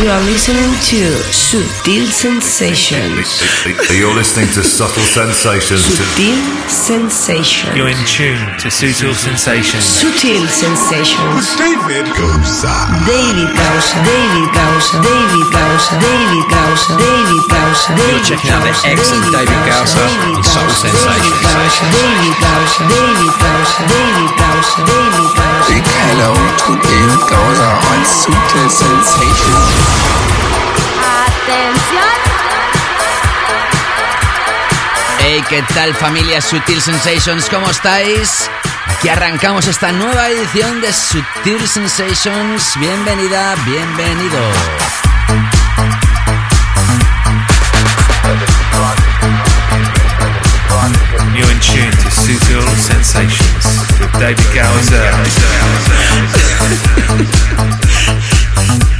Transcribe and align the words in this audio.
You 0.00 0.08
are 0.08 0.24
listening 0.24 0.72
to 0.88 1.12
Subtle 1.28 2.08
Sensations. 2.08 3.36
You're 3.92 4.16
listening 4.16 4.48
to 4.56 4.64
Subtle 4.64 5.04
Sensations. 5.04 5.84
Subtle 5.84 6.40
Sensations. 6.72 7.76
You're 7.76 7.92
in 7.92 8.00
tune 8.08 8.40
to 8.64 8.72
Sutil 8.72 9.12
Sensations. 9.12 9.84
Subtle 9.84 10.48
Sensations. 10.48 11.52
David 11.60 12.08
Goza. 12.16 12.72
David 13.04 13.52
Gausa. 13.52 14.00
David 14.00 14.48
Gausa. 14.56 15.04
David 15.04 15.46
Gausa. 15.52 15.92
David 16.00 16.44
Gausa. 16.48 16.96
David 16.96 17.44
Gausa. 17.52 17.88
You're 17.92 18.24
checking 18.24 18.50
out 18.56 18.64
the 18.64 18.72
excellent 18.88 19.28
David 19.36 19.60
Gausa 19.68 20.00
on 20.32 20.40
Subtle 20.40 20.80
Sensations. 20.80 21.28
David 21.28 21.44
Gausa. 21.44 21.84
David 21.92 22.34
Gausa. 22.40 22.80
David 22.88 23.32
Gausa. 23.36 24.80
David 24.80 25.28
Gausa. 25.36 25.49
Big 25.70 25.86
hello 25.86 26.34
to 26.34 26.70
David 26.82 27.20
Goza 27.30 27.70
on 27.90 28.00
Sutil 28.04 28.68
Sensations. 28.70 29.70
Atención, 31.22 32.14
Hey, 35.20 35.44
¿qué 35.48 35.62
tal 35.72 35.94
familia 35.94 36.40
Sutil 36.40 36.80
Sensations? 36.82 37.48
¿Cómo 37.48 37.70
estáis? 37.70 38.50
Aquí 38.86 39.08
arrancamos 39.08 39.68
esta 39.68 39.92
nueva 39.92 40.28
edición 40.28 40.80
de 40.80 40.92
Sutil 40.92 41.68
Sensations. 41.68 42.76
Bienvenida, 42.80 43.54
bienvenido. 43.64 44.40
You're 51.32 51.50
in 51.50 51.60
tune 51.60 51.90
to 51.90 52.08
Sutil 52.10 52.66
Sensations 52.76 53.64
with 54.00 54.12
David 54.18 54.46
Gower. 54.52 54.80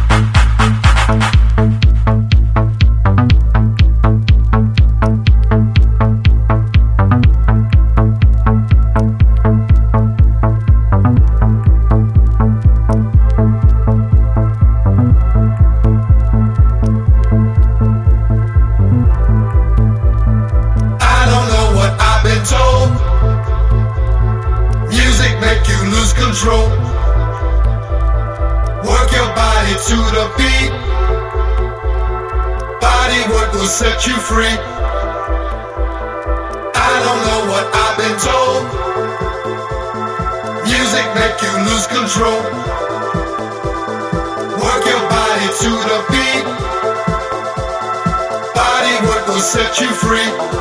Set 49.73 49.81
you 49.81 49.93
free. 49.95 50.60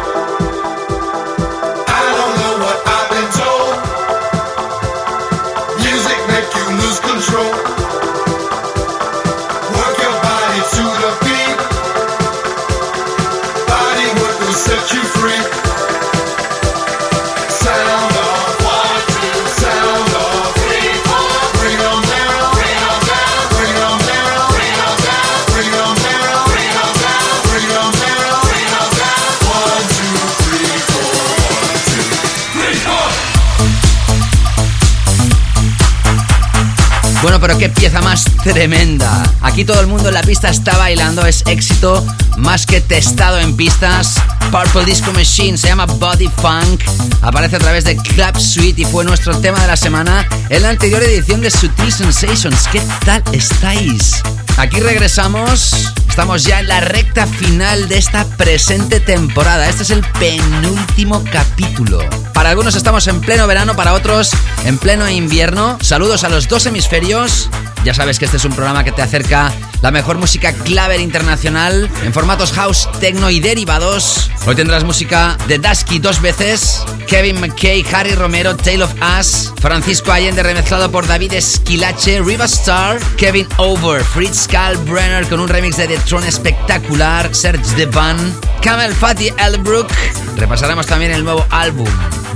Pero 37.40 37.56
qué 37.56 37.70
pieza 37.70 38.02
más 38.02 38.24
tremenda. 38.44 39.22
Aquí 39.40 39.64
todo 39.64 39.80
el 39.80 39.86
mundo 39.86 40.08
en 40.08 40.14
la 40.14 40.22
pista 40.22 40.50
está 40.50 40.76
bailando, 40.76 41.24
es 41.24 41.42
éxito 41.46 42.04
más 42.36 42.66
que 42.66 42.80
testado 42.80 43.38
en 43.38 43.56
pistas. 43.56 44.14
Purple 44.50 44.84
Disco 44.84 45.12
Machine 45.12 45.56
se 45.56 45.68
llama 45.68 45.86
Body 45.86 46.28
Funk, 46.28 46.82
aparece 47.22 47.56
a 47.56 47.58
través 47.60 47.84
de 47.84 47.96
Club 47.96 48.38
Suite 48.38 48.82
y 48.82 48.84
fue 48.84 49.04
nuestro 49.04 49.38
tema 49.38 49.60
de 49.60 49.68
la 49.68 49.76
semana 49.76 50.28
en 50.48 50.62
la 50.62 50.70
anterior 50.70 51.02
edición 51.02 51.40
de 51.40 51.50
Sutil 51.50 51.90
Sensations. 51.90 52.68
¿Qué 52.70 52.82
tal 53.06 53.22
estáis? 53.32 54.22
Aquí 54.58 54.80
regresamos, 54.80 55.94
estamos 56.08 56.44
ya 56.44 56.60
en 56.60 56.68
la 56.68 56.80
recta 56.80 57.26
final 57.26 57.88
de 57.88 57.96
esta 57.96 58.24
presente 58.36 59.00
temporada. 59.00 59.68
Este 59.68 59.84
es 59.84 59.90
el 59.90 60.04
penúltimo 60.18 61.24
capítulo. 61.32 62.00
Para 62.40 62.52
algunos 62.52 62.74
estamos 62.74 63.06
en 63.06 63.20
pleno 63.20 63.46
verano, 63.46 63.76
para 63.76 63.92
otros 63.92 64.30
en 64.64 64.78
pleno 64.78 65.06
invierno. 65.10 65.76
Saludos 65.82 66.24
a 66.24 66.30
los 66.30 66.48
dos 66.48 66.64
hemisferios. 66.64 67.50
Ya 67.84 67.92
sabes 67.92 68.18
que 68.18 68.24
este 68.24 68.38
es 68.38 68.46
un 68.46 68.54
programa 68.54 68.82
que 68.82 68.92
te 68.92 69.02
acerca 69.02 69.52
la 69.82 69.90
mejor 69.90 70.16
música 70.16 70.54
claver 70.54 71.00
internacional 71.00 71.90
en 72.02 72.12
formatos 72.14 72.52
house, 72.52 72.88
techno 72.98 73.28
y 73.28 73.40
derivados. 73.40 74.30
Hoy 74.46 74.54
tendrás 74.54 74.84
música 74.84 75.36
de 75.48 75.58
Dusky 75.58 75.98
dos 75.98 76.22
veces, 76.22 76.82
Kevin 77.06 77.40
McKay, 77.40 77.84
Harry 77.92 78.14
Romero, 78.14 78.56
Tale 78.56 78.84
of 78.84 78.94
Us, 79.18 79.52
Francisco 79.60 80.10
Allende 80.10 80.42
remezclado 80.42 80.90
por 80.90 81.06
David 81.06 81.34
Esquilache, 81.34 82.22
Riva 82.22 82.46
Star, 82.46 82.98
Kevin 83.18 83.46
Over, 83.58 84.02
Fritz 84.02 84.48
Brenner 84.86 85.26
con 85.28 85.40
un 85.40 85.48
remix 85.48 85.76
de 85.76 85.88
The 85.88 85.98
Throne 85.98 86.26
espectacular, 86.26 87.34
Serge 87.34 87.76
Devan, 87.76 88.16
Camel 88.62 88.94
Fatty 88.94 89.30
Elbrook. 89.36 89.90
Repasaremos 90.36 90.86
también 90.86 91.12
el 91.12 91.22
nuevo 91.22 91.46
álbum, 91.50 91.88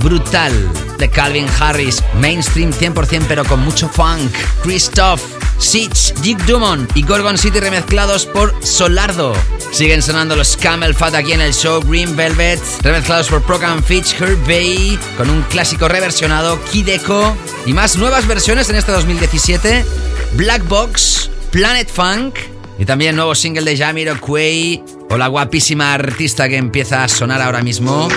Brutal, 0.05 0.53
de 0.99 1.09
Calvin 1.09 1.47
Harris, 1.59 2.03
mainstream 2.21 2.71
100% 2.71 3.25
pero 3.27 3.43
con 3.43 3.59
mucho 3.61 3.89
funk. 3.89 4.31
Christoph, 4.61 5.19
Sitch, 5.57 6.13
Dick 6.21 6.37
Dumont 6.45 6.95
y 6.95 7.01
Gorgon 7.01 7.39
City 7.39 7.59
remezclados 7.59 8.27
por 8.27 8.53
Solardo. 8.63 9.33
Siguen 9.71 10.03
sonando 10.03 10.35
los 10.35 10.57
Camel 10.57 10.93
Fat 10.93 11.15
aquí 11.15 11.31
en 11.31 11.41
el 11.41 11.55
show 11.55 11.81
Green 11.81 12.15
Velvet, 12.15 12.61
remezclados 12.83 13.29
por 13.29 13.41
Program 13.41 13.81
Fitch, 13.81 14.13
Herb 14.21 14.37
Bay, 14.45 14.99
con 15.17 15.27
un 15.31 15.41
clásico 15.41 15.87
reversionado, 15.87 16.63
Kideko 16.65 17.35
y 17.65 17.73
más 17.73 17.95
nuevas 17.97 18.27
versiones 18.27 18.69
en 18.69 18.75
este 18.75 18.91
2017. 18.91 19.83
Black 20.33 20.67
Box, 20.67 21.31
Planet 21.49 21.89
Funk 21.89 22.35
y 22.77 22.85
también 22.85 23.15
nuevo 23.15 23.33
single 23.33 23.63
de 23.63 23.75
Jamiroquai 23.75 24.83
o 25.15 25.17
la 25.17 25.27
guapísima 25.27 25.93
artista 25.93 26.49
que 26.49 26.57
empieza 26.57 27.01
a 27.01 27.07
sonar 27.07 27.41
ahora 27.41 27.61
mismo. 27.63 28.09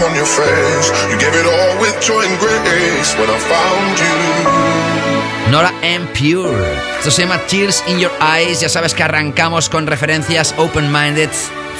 Upon 0.00 0.14
your 0.14 0.26
face. 0.26 0.90
You 1.10 1.18
gave 1.18 1.34
it 1.34 1.46
all 1.46 1.78
with 1.80 1.94
joy 2.00 2.22
and 2.22 2.38
grace 2.38 3.14
when 3.18 3.28
I 3.28 3.38
found 3.38 3.98
you. 3.98 5.52
Nora 5.52 5.72
M. 5.82 6.06
Pure. 6.14 6.89
Esto 7.00 7.10
se 7.10 7.22
llama 7.22 7.38
Tears 7.46 7.82
in 7.86 7.98
Your 7.98 8.12
Eyes. 8.20 8.60
Ya 8.60 8.68
sabes 8.68 8.92
que 8.92 9.02
arrancamos 9.02 9.70
con 9.70 9.86
referencias 9.86 10.54
open-minded, 10.58 11.30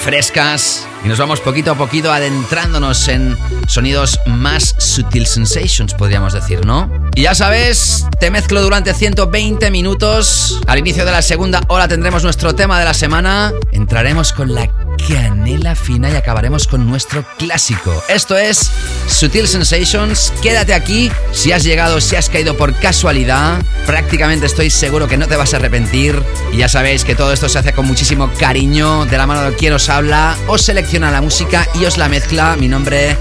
frescas. 0.02 0.88
Y 1.04 1.08
nos 1.08 1.18
vamos 1.18 1.40
poquito 1.40 1.70
a 1.72 1.74
poquito 1.74 2.10
adentrándonos 2.10 3.06
en 3.08 3.36
sonidos 3.68 4.18
más 4.24 4.74
sutil 4.78 5.26
sensations, 5.26 5.92
podríamos 5.92 6.32
decir, 6.32 6.64
¿no? 6.64 6.90
Y 7.14 7.24
ya 7.24 7.34
sabes, 7.34 8.06
te 8.18 8.30
mezclo 8.30 8.62
durante 8.62 8.94
120 8.94 9.70
minutos. 9.70 10.58
Al 10.66 10.78
inicio 10.78 11.04
de 11.04 11.12
la 11.12 11.20
segunda 11.20 11.60
hora 11.68 11.86
tendremos 11.86 12.24
nuestro 12.24 12.54
tema 12.54 12.78
de 12.78 12.86
la 12.86 12.94
semana. 12.94 13.52
Entraremos 13.72 14.32
con 14.32 14.54
la 14.54 14.70
canela 15.08 15.74
fina 15.74 16.10
y 16.10 16.14
acabaremos 16.14 16.66
con 16.66 16.88
nuestro 16.88 17.24
clásico. 17.38 18.02
Esto 18.08 18.36
es 18.36 18.70
Sutil 19.06 19.48
Sensations. 19.48 20.32
Quédate 20.42 20.74
aquí. 20.74 21.10
Si 21.32 21.52
has 21.52 21.64
llegado, 21.64 22.00
si 22.00 22.16
has 22.16 22.28
caído 22.28 22.56
por 22.56 22.74
casualidad, 22.74 23.62
prácticamente 23.86 24.46
estoy 24.46 24.70
seguro 24.70 25.08
que 25.08 25.16
no 25.16 25.28
te 25.28 25.36
vas 25.36 25.54
a 25.54 25.58
arrepentir. 25.58 26.22
Y 26.52 26.58
ya 26.58 26.68
sabéis 26.68 27.04
que 27.04 27.14
todo 27.14 27.32
esto 27.32 27.48
se 27.48 27.58
hace 27.58 27.72
con 27.72 27.86
muchísimo 27.86 28.30
cariño. 28.38 29.06
De 29.06 29.16
la 29.18 29.26
mano 29.26 29.42
de 29.42 29.56
quien 29.56 29.72
os 29.72 29.88
habla, 29.88 30.36
os 30.46 30.62
selecciona 30.62 31.10
la 31.10 31.20
música 31.20 31.66
y 31.74 31.84
os 31.84 31.98
la 31.98 32.08
mezcla. 32.08 32.56
Mi 32.56 32.68
nombre 32.68 33.16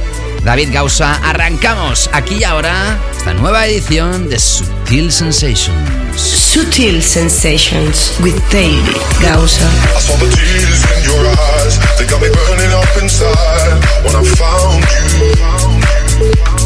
David 0.49 0.73
Gausa. 0.73 1.13
Arrancamos 1.23 2.09
aquí 2.11 2.37
y 2.39 2.43
ahora 2.43 2.97
esta 3.15 3.35
nueva 3.35 3.67
edición 3.67 4.27
de 4.27 4.39
Sutil 4.39 5.11
Sensations. 5.11 5.87
Sutil 6.15 7.03
Sensations 7.03 8.15
with 8.19 8.33
David 8.49 8.97
Gausa. 9.21 9.69
I 9.95 9.99
saw 10.01 10.17
the 10.17 10.25
tears 10.35 10.81
in 10.97 11.03
your 11.03 11.23
eyes. 11.27 11.77
They 11.99 12.07
got 12.07 12.19
me 12.19 12.29
burning 12.33 12.73
up 12.73 12.89
inside 12.99 13.77
when 14.03 14.15
I 14.15 14.25
found 14.25 14.83
you. 15.19 15.37
I 16.43 16.58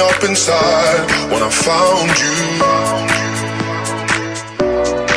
burning 0.00 0.14
up 0.14 0.24
inside 0.24 1.30
when 1.30 1.42
I 1.42 1.50
found 1.50 2.10
you. 2.18 2.36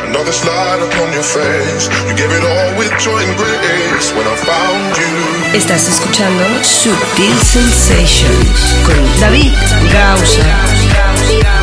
Another 0.10 0.32
slide 0.32 0.80
upon 0.80 1.14
your 1.14 1.24
face. 1.24 1.90
You 2.08 2.16
gave 2.16 2.32
it 2.32 2.44
all 2.44 2.78
with 2.78 2.92
joy 3.00 3.20
and 3.20 3.38
grace 3.38 4.12
when 4.14 4.28
I 4.28 4.36
found 4.36 4.98
you. 4.98 5.58
Estás 5.58 5.88
escuchando 5.88 6.44
Sutil 6.64 7.40
Sensations 7.42 8.76
con 8.86 9.20
David 9.20 9.54
Gausa. 9.92 11.63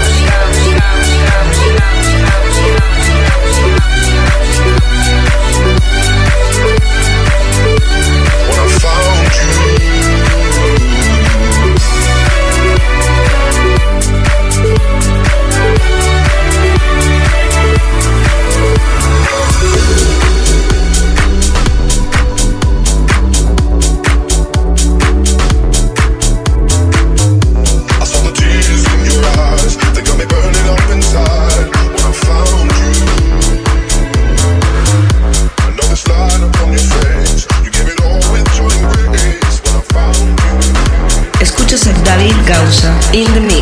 In 43.12 43.24
the 43.34 43.40
mix. 43.40 43.59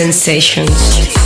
Sensations. 0.00 1.19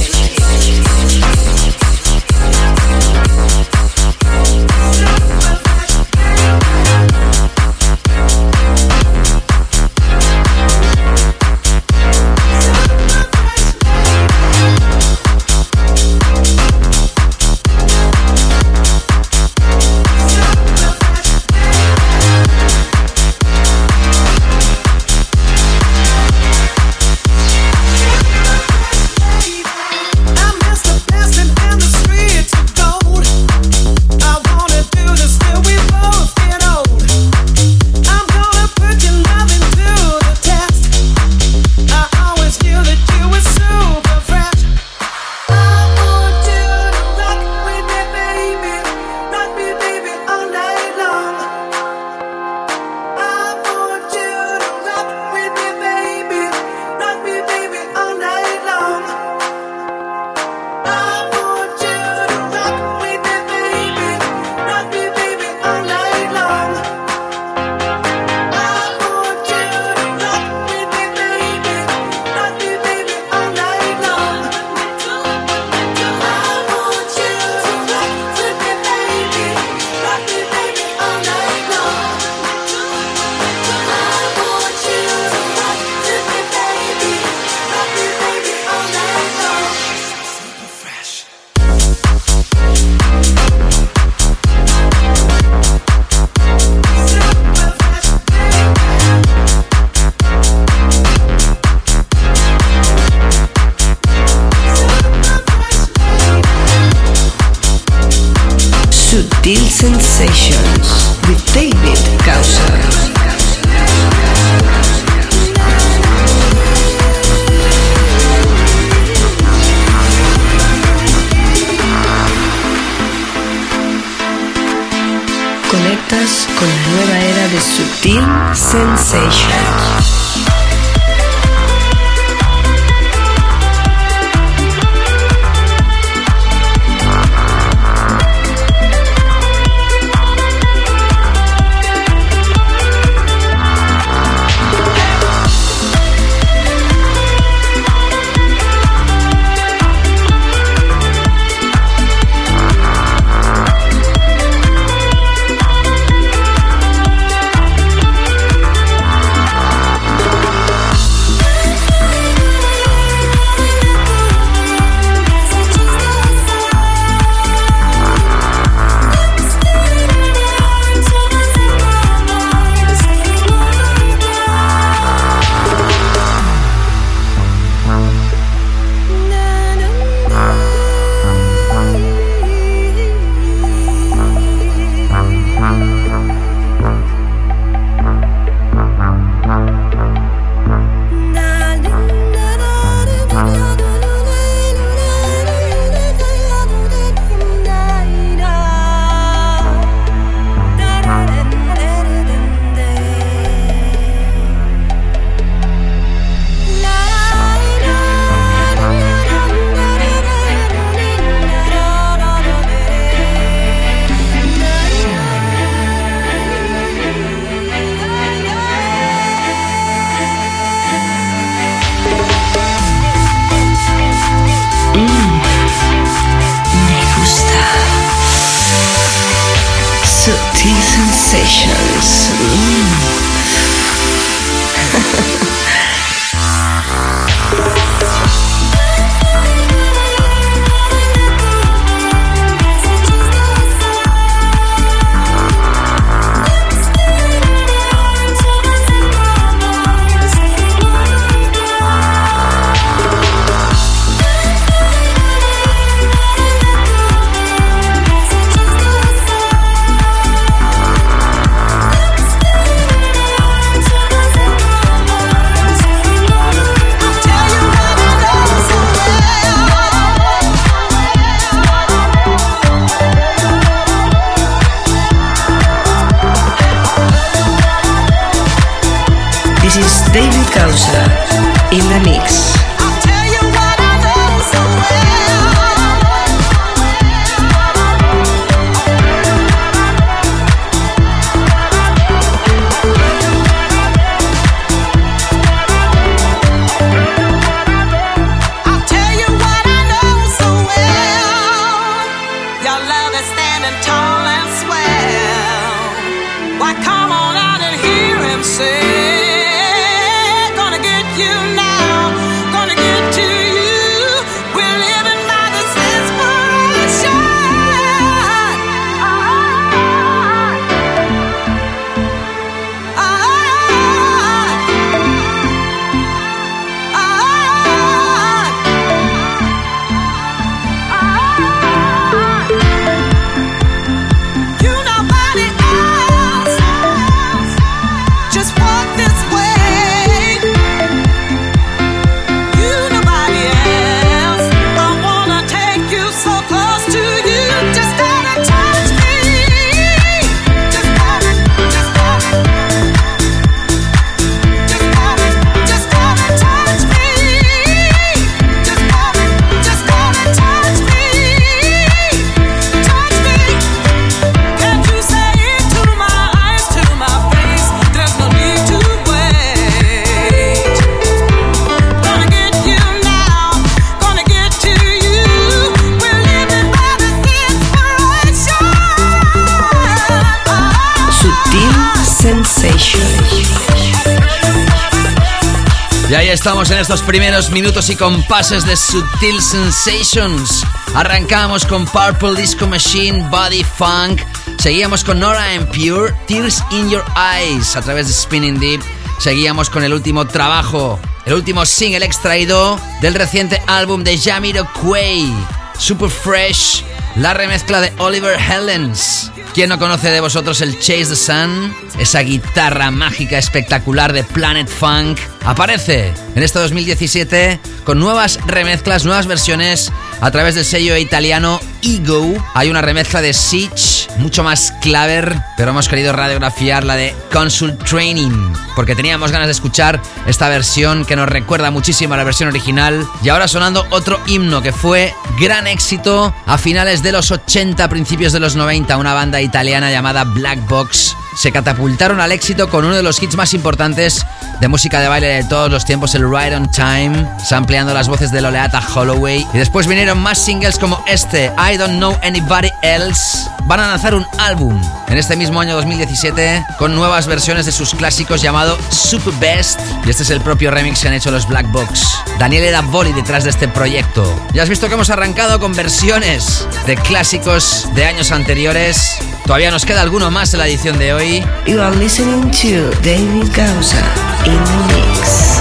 Estos 386.85 387.00
primeros 387.00 387.49
minutos 387.49 387.88
y 387.88 387.97
compases 387.97 388.67
de 388.67 388.76
Sutil 388.76 389.41
Sensations. 389.41 390.67
Arrancamos 390.95 391.64
con 391.64 391.87
Purple 391.87 392.38
Disco 392.38 392.67
Machine, 392.67 393.26
Body 393.31 393.64
Funk. 393.64 394.21
Seguíamos 394.59 395.03
con 395.03 395.19
Nora 395.19 395.43
and 395.55 395.67
Pure, 395.69 396.14
Tears 396.29 396.62
in 396.73 396.91
Your 396.91 397.03
Eyes 397.17 397.75
a 397.75 397.81
través 397.81 398.09
de 398.09 398.12
Spinning 398.12 398.61
Deep. 398.61 398.83
Seguíamos 399.19 399.71
con 399.71 399.83
el 399.83 399.95
último 399.95 400.26
trabajo, 400.26 401.00
el 401.25 401.33
último 401.33 401.64
single 401.64 402.05
extraído 402.05 402.79
del 403.00 403.14
reciente 403.14 403.62
álbum 403.67 404.05
de 404.05 404.19
Jamiroquai. 404.19 405.33
Super 405.79 406.11
Fresh, 406.11 406.85
la 407.17 407.33
remezcla 407.33 407.81
de 407.81 407.95
Oliver 407.97 408.38
Helens. 408.38 409.33
¿Quién 409.55 409.71
no 409.71 409.79
conoce 409.79 410.11
de 410.11 410.21
vosotros 410.21 410.61
el 410.61 410.79
Chase 410.79 411.07
the 411.07 411.17
Sun? 411.17 411.75
Esa 411.99 412.21
guitarra 412.21 412.91
mágica 412.91 413.38
espectacular 413.38 414.12
de 414.12 414.23
Planet 414.23 414.69
Funk 414.69 415.19
aparece 415.45 416.13
en 416.35 416.43
este 416.43 416.59
2017 416.59 417.61
con 417.85 417.99
nuevas 417.99 418.39
remezclas, 418.47 419.05
nuevas 419.05 419.27
versiones 419.27 419.93
a 420.21 420.31
través 420.31 420.55
del 420.55 420.65
sello 420.65 420.97
italiano 420.97 421.61
Ego. 421.83 422.33
Hay 422.55 422.71
una 422.71 422.81
remezcla 422.81 423.21
de 423.21 423.33
Siege, 423.33 424.09
mucho 424.19 424.43
más 424.43 424.73
claver, 424.81 425.37
pero 425.57 425.71
hemos 425.71 425.89
querido 425.89 426.13
radiografiar 426.13 426.85
la 426.85 426.97
de 426.97 427.15
Consult 427.33 427.83
Training, 427.85 428.53
porque 428.75 428.97
teníamos 428.97 429.33
ganas 429.33 429.49
de 429.49 429.53
escuchar 429.53 430.01
esta 430.27 430.49
versión 430.49 431.05
que 431.05 431.17
nos 431.17 431.29
recuerda 431.29 431.71
muchísimo 431.71 432.15
a 432.15 432.17
la 432.17 432.25
versión 432.25 432.49
original. 432.49 433.07
Y 433.23 433.29
ahora 433.29 433.49
sonando 433.49 433.87
otro 433.91 434.21
himno 434.27 434.63
que 434.63 434.73
fue 434.73 435.15
gran 435.39 435.67
éxito 435.67 436.35
a 436.47 436.59
finales 436.59 437.03
de 437.03 437.13
los 437.13 437.31
80, 437.31 437.87
principios 437.89 438.33
de 438.33 438.41
los 438.41 438.57
90, 438.57 438.97
una 438.97 439.13
banda 439.13 439.41
italiana 439.43 439.91
llamada 439.91 440.25
Black 440.25 440.67
Box 440.69 441.16
se 441.35 441.53
catapultaron 441.53 442.21
al 442.21 442.33
éxito 442.33 442.68
con 442.68 442.85
uno 442.85 442.95
de 442.95 443.03
los 443.03 443.21
hits 443.23 443.37
más 443.37 443.55
importantes 443.55 444.25
de 444.61 444.69
música 444.69 445.01
de 445.01 445.09
baile 445.09 445.27
de 445.27 445.45
todos 445.45 445.71
los 445.71 445.85
tiempos, 445.85 446.14
el 446.14 446.23
Ride 446.23 446.57
on 446.57 446.71
Time, 446.71 447.27
sampleando 447.45 447.93
las 447.95 448.09
voces 448.09 448.31
de 448.31 448.40
Loleata 448.40 448.83
Holloway. 448.95 449.47
Y 449.53 449.59
después 449.59 449.87
vinieron 449.87 450.19
más 450.19 450.38
singles 450.38 450.79
como 450.79 451.03
este, 451.07 451.53
I 451.59 451.77
Don't 451.77 451.97
Know 451.97 452.17
Anybody 452.23 452.71
Else. 452.83 453.49
Van 453.64 453.81
a 453.81 453.88
lanzar 453.88 454.14
un 454.14 454.27
álbum 454.38 454.81
en 455.09 455.19
este 455.19 455.37
mismo 455.37 455.61
año 455.61 455.75
2017 455.77 456.64
con 456.79 456.95
nuevas 456.95 457.27
versiones 457.27 457.67
de 457.67 457.73
sus 457.73 457.95
clásicos 457.95 458.43
llamado 458.43 458.77
Super 458.90 459.33
Best. 459.35 459.81
Y 460.05 460.11
este 460.11 460.23
es 460.23 460.31
el 460.31 460.40
propio 460.40 460.71
remix 460.71 461.01
que 461.01 461.09
han 461.09 461.14
hecho 461.14 461.31
los 461.31 461.49
Black 461.49 461.71
Box. 461.71 462.07
Daniele 462.38 462.71
Davoli 462.71 463.12
detrás 463.12 463.45
de 463.45 463.51
este 463.51 463.69
proyecto. 463.69 464.25
Ya 464.53 464.62
has 464.62 464.69
visto 464.69 464.88
que 464.88 464.95
hemos 464.95 465.11
arrancado 465.11 465.59
con 465.59 465.75
versiones 465.75 466.67
de 466.87 466.97
clásicos 466.97 467.88
de 467.95 468.05
años 468.05 468.33
anteriores. 468.33 469.19
Todavía 469.46 469.70
nos 469.70 469.85
queda 469.85 470.00
alguno 470.00 470.30
más 470.30 470.54
en 470.54 470.61
la 470.61 470.66
edición 470.66 470.98
de 470.98 471.12
hoy. 471.12 471.44
You 471.66 471.78
are 471.78 471.94
listening 471.96 472.50
to 472.50 472.90
David 473.02 473.52
Gausa 473.54 474.02
in 474.46 474.59
the 474.64 474.94
mix. 474.94 475.61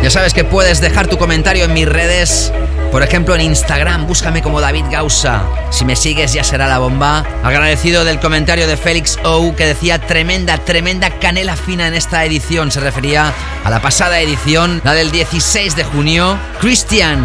Ya 0.00 0.08
sabes 0.08 0.32
que 0.32 0.44
puedes 0.44 0.80
dejar 0.80 1.08
tu 1.08 1.18
comentario 1.18 1.64
en 1.64 1.72
mis 1.72 1.88
redes. 1.88 2.52
Por 2.92 3.02
ejemplo, 3.02 3.34
en 3.34 3.40
Instagram, 3.40 4.06
búscame 4.06 4.42
como 4.42 4.60
David 4.60 4.84
Gausa. 4.92 5.42
Si 5.70 5.84
me 5.84 5.96
sigues 5.96 6.32
ya 6.32 6.44
será 6.44 6.68
la 6.68 6.78
bomba. 6.78 7.24
Agradecido 7.42 8.04
del 8.04 8.20
comentario 8.20 8.68
de 8.68 8.76
Félix 8.76 9.18
O 9.24 9.56
que 9.56 9.66
decía 9.66 9.98
tremenda, 9.98 10.58
tremenda 10.58 11.10
canela 11.18 11.56
fina 11.56 11.88
en 11.88 11.94
esta 11.94 12.24
edición. 12.24 12.70
Se 12.70 12.78
refería 12.78 13.32
a 13.64 13.70
la 13.70 13.82
pasada 13.82 14.20
edición, 14.20 14.80
la 14.84 14.94
del 14.94 15.10
16 15.10 15.74
de 15.74 15.82
junio. 15.82 16.38
Christian, 16.60 17.24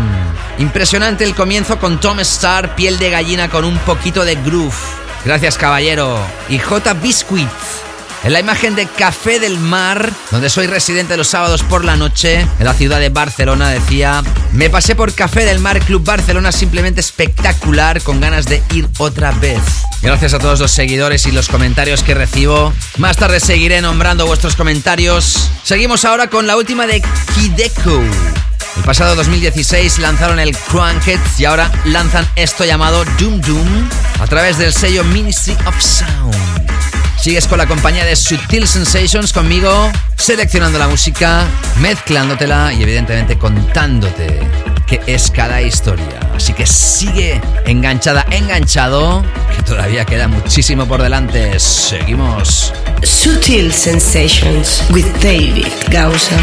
impresionante 0.57 1.23
el 1.23 1.35
comienzo 1.35 1.79
con 1.79 1.99
Tom 1.99 2.19
Star, 2.21 2.75
piel 2.75 2.97
de 2.99 3.09
gallina 3.09 3.49
con 3.49 3.65
un 3.65 3.77
poquito 3.79 4.25
de 4.25 4.35
groove. 4.35 4.75
Gracias, 5.25 5.57
caballero. 5.57 6.19
Y 6.49 6.59
J. 6.59 6.93
Biscuit. 6.95 7.47
En 8.23 8.33
la 8.33 8.39
imagen 8.39 8.75
de 8.75 8.87
Café 8.87 9.39
del 9.39 9.59
Mar, 9.59 10.11
donde 10.31 10.49
soy 10.49 10.67
residente 10.67 11.15
los 11.17 11.27
sábados 11.27 11.63
por 11.63 11.85
la 11.85 11.95
noche, 11.95 12.41
en 12.41 12.65
la 12.65 12.73
ciudad 12.73 12.99
de 12.99 13.09
Barcelona, 13.09 13.69
decía, 13.69 14.23
me 14.53 14.69
pasé 14.69 14.95
por 14.95 15.13
Café 15.13 15.45
del 15.45 15.59
Mar 15.59 15.79
Club 15.79 16.03
Barcelona 16.03 16.51
simplemente 16.51 16.99
espectacular, 16.99 18.01
con 18.01 18.19
ganas 18.19 18.45
de 18.45 18.63
ir 18.73 18.89
otra 18.97 19.31
vez. 19.31 19.61
Gracias 20.01 20.33
a 20.33 20.39
todos 20.39 20.59
los 20.59 20.71
seguidores 20.71 21.25
y 21.27 21.31
los 21.31 21.47
comentarios 21.47 22.03
que 22.03 22.15
recibo. 22.15 22.73
Más 22.97 23.17
tarde 23.17 23.39
seguiré 23.39 23.81
nombrando 23.81 24.25
vuestros 24.25 24.55
comentarios. 24.55 25.49
Seguimos 25.63 26.03
ahora 26.03 26.27
con 26.27 26.47
la 26.47 26.57
última 26.57 26.87
de 26.87 27.01
Kideko. 27.35 28.01
El 28.77 28.83
pasado 28.83 29.15
2016 29.15 29.99
lanzaron 29.99 30.39
el 30.39 30.55
Cranket 30.55 31.19
y 31.37 31.45
ahora 31.45 31.69
lanzan 31.85 32.25
esto 32.35 32.63
llamado 32.63 33.03
Doom 33.19 33.41
Doom 33.41 33.89
a 34.19 34.27
través 34.27 34.57
del 34.57 34.71
sello 34.71 35.03
Ministry 35.03 35.53
of 35.65 35.81
Sound. 35.81 36.35
Sigues 37.19 37.47
con 37.47 37.57
la 37.57 37.65
compañía 37.65 38.05
de 38.05 38.15
Sutil 38.15 38.67
Sensations 38.67 39.33
conmigo, 39.33 39.91
seleccionando 40.15 40.79
la 40.79 40.87
música, 40.87 41.45
mezclándotela 41.79 42.71
y 42.71 42.83
evidentemente 42.83 43.37
contándote 43.37 44.39
qué 44.85 45.01
es 45.07 45.31
cada 45.31 45.61
historia. 45.61 46.19
Así 46.33 46.53
que 46.53 46.65
sigue 46.65 47.41
enganchada, 47.65 48.25
enganchado, 48.31 49.23
que 49.55 49.63
todavía 49.63 50.05
queda 50.05 50.27
muchísimo 50.27 50.85
por 50.87 51.01
delante. 51.01 51.59
Seguimos. 51.59 52.71
Sutil 53.03 53.73
Sensations 53.73 54.83
with 54.91 55.05
David 55.21 55.67
Gausa. 55.89 56.37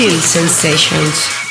Sutil 0.00 0.18
Sensations. 0.22 1.49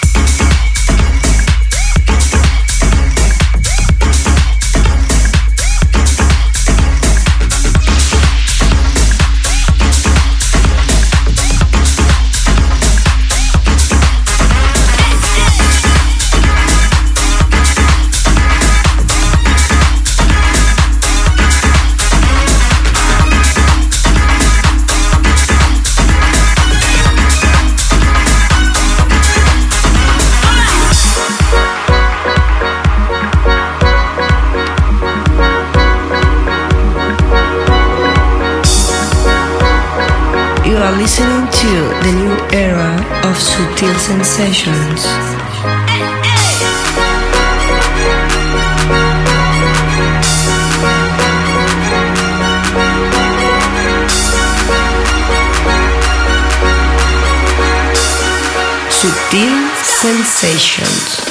Are 40.82 40.96
listening 40.98 41.46
to 41.52 41.72
the 42.04 42.12
new 42.16 42.36
era 42.58 42.92
of 43.28 43.38
subtle 43.38 43.94
Sensations. 43.96 45.04
Sutil 58.90 59.76
Sensations. 59.84 61.29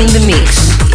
In 0.00 0.06
the 0.14 0.26
mix. 0.26 0.89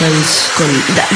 Sensations 0.00 0.50
con 0.56 0.66
David 0.96 1.09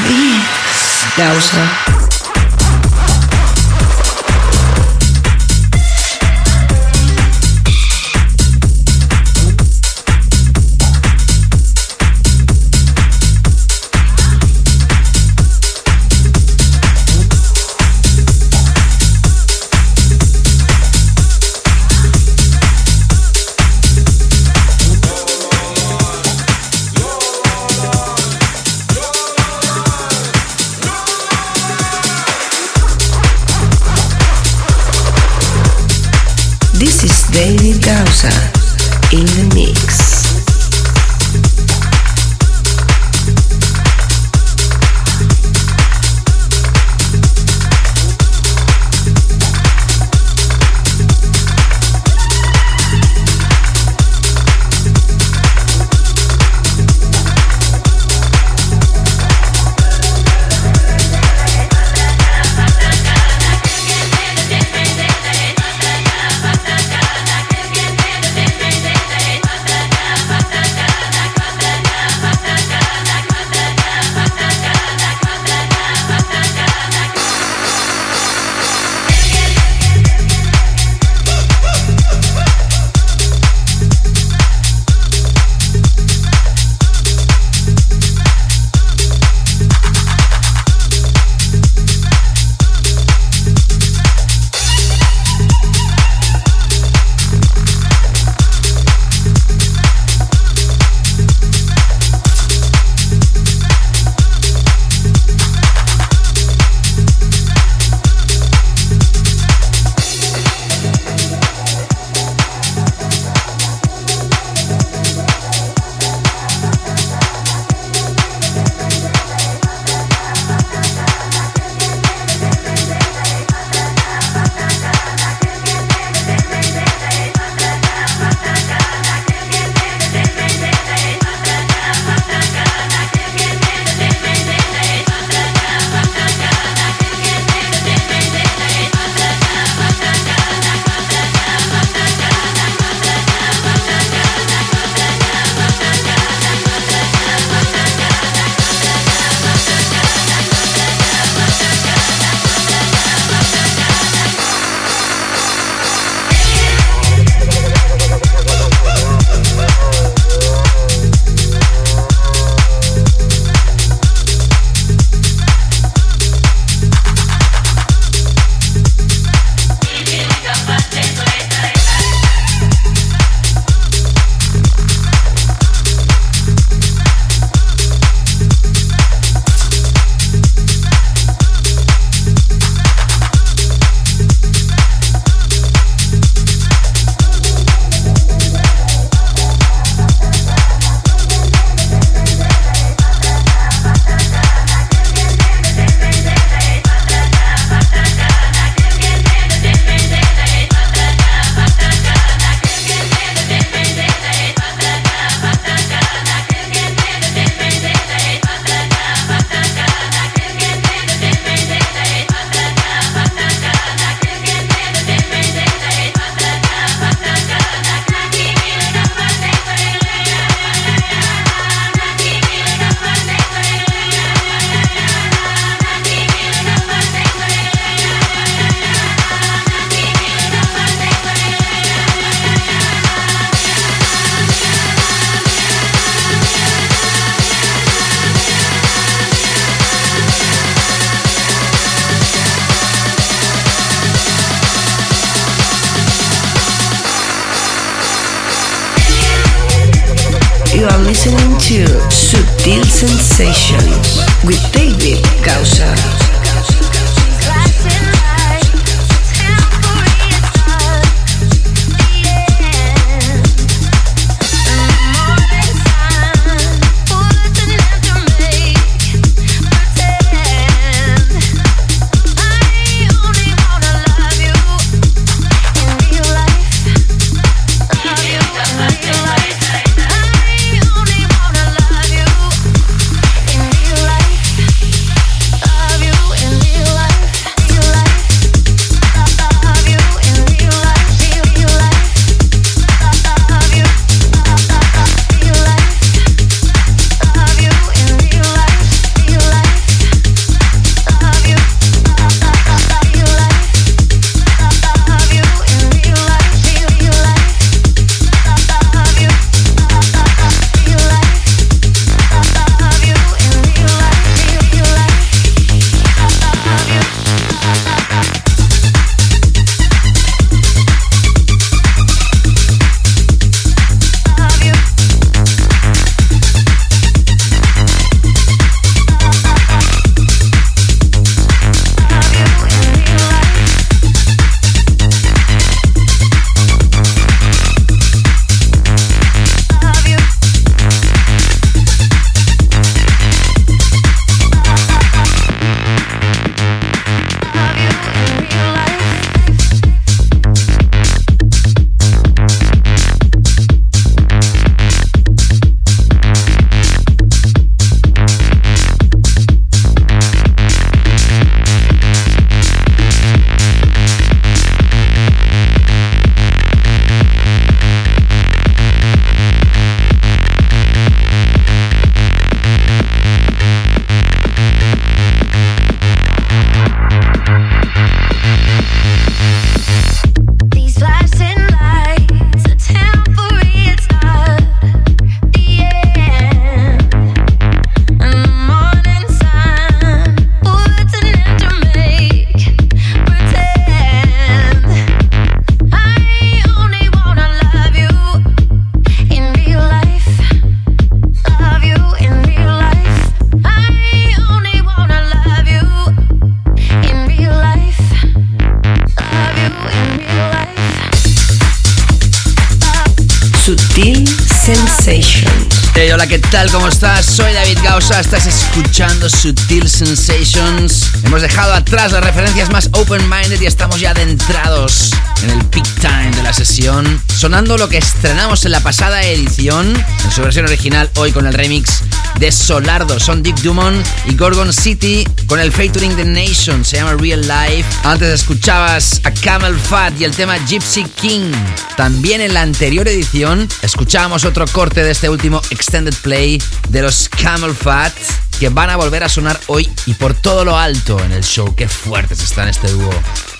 Hey, 415.94 416.10
hola, 416.12 416.26
¿qué 416.26 416.38
tal? 416.38 416.70
¿Cómo 416.70 416.88
estás? 416.88 417.24
Soy 417.24 417.52
David 417.52 417.78
Gausa, 417.82 418.20
estás 418.20 418.46
escuchando 418.46 419.30
Sutil 419.30 419.88
Sensations. 419.88 421.10
Hemos 421.24 421.40
dejado 421.40 421.72
atrás 421.72 422.12
las 422.12 422.24
referencias 422.24 422.70
más 422.70 422.90
open-minded 422.92 423.60
y 423.60 423.66
estamos 423.66 424.00
ya 424.00 424.10
adentrados 424.10 425.12
en 425.42 425.50
el 425.50 425.64
peak 425.66 425.86
time 426.00 426.30
de 426.36 426.42
la 426.42 426.52
sesión, 426.52 427.22
sonando 427.34 427.78
lo 427.78 427.88
que 427.88 427.98
estrenamos 427.98 428.64
en 428.64 428.72
la 428.72 428.80
pasada 428.80 429.22
edición, 429.22 429.94
en 430.24 430.30
su 430.32 430.42
versión 430.42 430.66
original, 430.66 431.10
hoy 431.16 431.32
con 431.32 431.46
el 431.46 431.54
remix 431.54 432.02
de 432.38 432.52
Solardo. 432.52 433.18
Son 433.20 433.42
Dick 433.42 433.56
Dumont 433.60 434.04
y 434.26 434.36
Gorgon 434.36 434.72
City 434.72 435.26
con 435.46 435.60
el 435.60 435.72
featuring 435.72 436.16
The 436.16 436.24
Nation, 436.24 436.84
se 436.84 436.96
llama 436.96 437.14
Real 437.14 437.40
Life. 437.40 437.84
Antes 438.04 438.40
escuchabas 438.40 439.20
a 439.24 439.30
Camel 439.30 439.76
Fat 439.76 440.18
y 440.20 440.24
el 440.24 440.34
tema 440.34 440.56
Gypsy 440.66 441.04
King. 441.04 441.52
También 441.96 442.40
en 442.40 442.54
la 442.54 442.62
anterior 442.62 443.06
edición 443.08 443.68
escuchábamos 443.82 444.44
otro 444.44 444.66
corte 444.68 445.02
de 445.02 445.10
este 445.10 445.28
último 445.28 445.60
extended 445.70 446.14
play 446.22 446.60
de 446.88 447.02
los 447.02 447.28
Camel 447.28 447.74
Fat 447.74 448.12
que 448.58 448.68
van 448.68 448.90
a 448.90 448.96
volver 448.96 449.24
a 449.24 449.28
sonar 449.28 449.58
hoy 449.66 449.90
y 450.06 450.14
por 450.14 450.34
todo 450.34 450.64
lo 450.64 450.78
alto 450.78 451.18
en 451.20 451.32
el 451.32 451.42
show. 451.42 451.74
Qué 451.74 451.88
fuertes 451.88 452.42
están 452.42 452.68
este 452.68 452.88
dúo. 452.88 453.12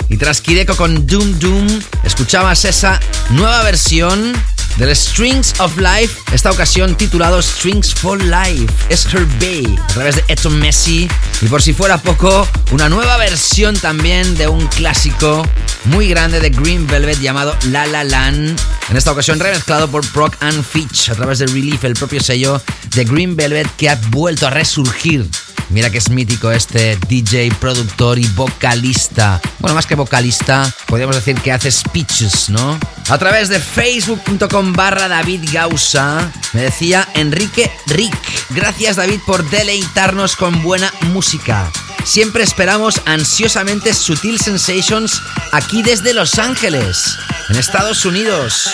Y 0.08 0.16
tras 0.16 0.40
Kideko 0.40 0.76
con 0.76 1.06
Doom 1.06 1.38
Doom, 1.38 1.80
escuchabas 2.04 2.64
esa 2.64 3.00
nueva 3.30 3.62
versión 3.62 4.34
del 4.76 4.94
Strings 4.94 5.54
of 5.60 5.76
Life, 5.76 6.20
esta 6.32 6.50
ocasión 6.50 6.96
titulado 6.96 7.40
Strings 7.40 7.94
for 7.94 8.22
Life. 8.22 8.72
Es 8.88 9.06
Her 9.12 9.26
Bay, 9.40 9.78
a 9.82 9.86
través 9.88 10.16
de 10.16 10.24
Eton 10.28 10.58
Messi. 10.58 11.08
Y 11.42 11.46
por 11.46 11.62
si 11.62 11.72
fuera 11.72 11.98
poco, 11.98 12.46
una 12.72 12.88
nueva 12.88 13.16
versión 13.16 13.76
también 13.76 14.36
de 14.36 14.48
un 14.48 14.66
clásico 14.68 15.46
muy 15.84 16.08
grande 16.08 16.40
de 16.40 16.50
Green 16.50 16.86
Velvet 16.86 17.20
llamado 17.20 17.56
La 17.70 17.86
La 17.86 18.04
Land. 18.04 18.60
En 18.90 18.96
esta 18.96 19.12
ocasión 19.12 19.38
remezclado 19.38 19.88
por 19.90 20.04
Brock 20.12 20.36
and 20.40 20.64
Fitch 20.64 21.10
a 21.10 21.14
través 21.14 21.38
de 21.38 21.46
Relief, 21.46 21.84
el 21.84 21.94
propio 21.94 22.20
sello 22.20 22.60
de 22.94 23.04
Green 23.04 23.36
Velvet 23.36 23.68
que 23.76 23.88
ha 23.90 23.98
vuelto 24.10 24.46
a 24.46 24.50
resurgir 24.50 25.28
Mira 25.70 25.90
que 25.90 25.98
es 25.98 26.08
mítico 26.10 26.52
este 26.52 26.96
DJ, 27.08 27.50
productor 27.58 28.18
y 28.18 28.26
vocalista. 28.28 29.40
Bueno, 29.58 29.74
más 29.74 29.86
que 29.86 29.94
vocalista, 29.94 30.72
podríamos 30.86 31.16
decir 31.16 31.34
que 31.40 31.52
hace 31.52 31.70
speeches, 31.70 32.48
¿no? 32.50 32.78
A 33.08 33.18
través 33.18 33.48
de 33.48 33.58
facebook.com 33.58 34.63
barra 34.72 35.08
David 35.08 35.48
Gausa, 35.52 36.32
me 36.52 36.62
decía 36.62 37.08
Enrique 37.14 37.70
Rick. 37.86 38.16
Gracias 38.50 38.96
David 38.96 39.20
por 39.26 39.48
deleitarnos 39.50 40.36
con 40.36 40.62
buena 40.62 40.92
música. 41.12 41.70
Siempre 42.04 42.44
esperamos 42.44 43.00
ansiosamente 43.06 43.94
Sutil 43.94 44.40
Sensations 44.40 45.22
aquí 45.52 45.82
desde 45.82 46.14
Los 46.14 46.38
Ángeles, 46.38 47.18
en 47.48 47.56
Estados 47.56 48.04
Unidos. 48.04 48.70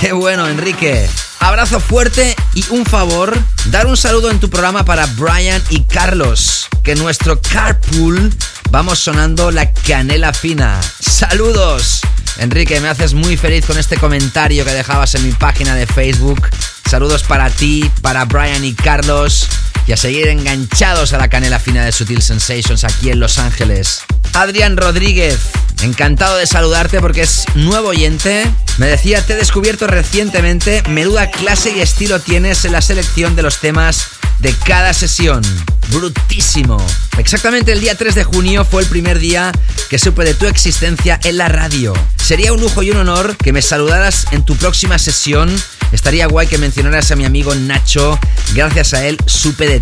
Qué 0.00 0.12
bueno, 0.12 0.48
Enrique. 0.48 1.08
Abrazo 1.40 1.80
fuerte 1.80 2.36
y 2.54 2.64
un 2.70 2.84
favor, 2.84 3.36
dar 3.66 3.86
un 3.86 3.96
saludo 3.96 4.30
en 4.30 4.40
tu 4.40 4.50
programa 4.50 4.84
para 4.84 5.06
Brian 5.06 5.62
y 5.70 5.82
Carlos, 5.84 6.68
que 6.82 6.92
en 6.92 6.98
nuestro 6.98 7.40
carpool 7.40 8.32
vamos 8.70 8.98
sonando 8.98 9.50
la 9.50 9.72
canela 9.72 10.32
fina. 10.32 10.80
Saludos. 11.00 12.02
Enrique, 12.38 12.80
me 12.80 12.88
haces 12.88 13.14
muy 13.14 13.36
feliz 13.36 13.66
con 13.66 13.78
este 13.78 13.96
comentario 13.96 14.64
que 14.64 14.72
dejabas 14.72 15.14
en 15.14 15.26
mi 15.26 15.32
página 15.32 15.74
de 15.74 15.86
Facebook. 15.86 16.48
Saludos 16.88 17.24
para 17.24 17.50
ti, 17.50 17.90
para 18.00 18.24
Brian 18.24 18.64
y 18.64 18.74
Carlos 18.74 19.48
y 19.88 19.92
a 19.92 19.96
seguir 19.96 20.28
enganchados 20.28 21.14
a 21.14 21.18
la 21.18 21.28
canela 21.28 21.58
fina 21.58 21.82
de 21.82 21.92
Sutil 21.92 22.20
Sensations 22.20 22.84
aquí 22.84 23.08
en 23.10 23.20
Los 23.20 23.38
Ángeles. 23.38 24.02
Adrián 24.34 24.76
Rodríguez, 24.76 25.38
encantado 25.82 26.36
de 26.36 26.46
saludarte 26.46 27.00
porque 27.00 27.22
es 27.22 27.46
nuevo 27.54 27.88
oyente. 27.88 28.44
Me 28.76 28.86
decía, 28.86 29.24
te 29.24 29.32
he 29.32 29.36
descubierto 29.36 29.86
recientemente, 29.86 30.82
menuda 30.90 31.30
clase 31.30 31.72
y 31.74 31.80
estilo 31.80 32.20
tienes 32.20 32.66
en 32.66 32.72
la 32.72 32.82
selección 32.82 33.34
de 33.34 33.42
los 33.42 33.60
temas 33.60 34.08
de 34.40 34.52
cada 34.52 34.92
sesión. 34.92 35.42
Brutísimo. 35.90 36.84
Exactamente 37.16 37.72
el 37.72 37.80
día 37.80 37.94
3 37.94 38.14
de 38.14 38.24
junio 38.24 38.64
fue 38.64 38.82
el 38.82 38.88
primer 38.88 39.18
día 39.18 39.52
que 39.88 39.98
supe 39.98 40.24
de 40.24 40.34
tu 40.34 40.46
existencia 40.46 41.18
en 41.24 41.38
la 41.38 41.48
radio. 41.48 41.94
Sería 42.16 42.52
un 42.52 42.60
lujo 42.60 42.82
y 42.82 42.90
un 42.90 42.98
honor 42.98 43.36
que 43.38 43.52
me 43.52 43.62
saludaras 43.62 44.26
en 44.32 44.44
tu 44.44 44.54
próxima 44.56 44.98
sesión. 44.98 45.50
Estaría 45.92 46.26
guay 46.26 46.46
que 46.46 46.58
mencionaras 46.58 47.10
a 47.10 47.16
mi 47.16 47.24
amigo 47.24 47.54
Nacho. 47.54 48.18
Gracias 48.54 48.92
a 48.92 49.06
él 49.06 49.16
supe 49.26 49.66
de 49.66 49.77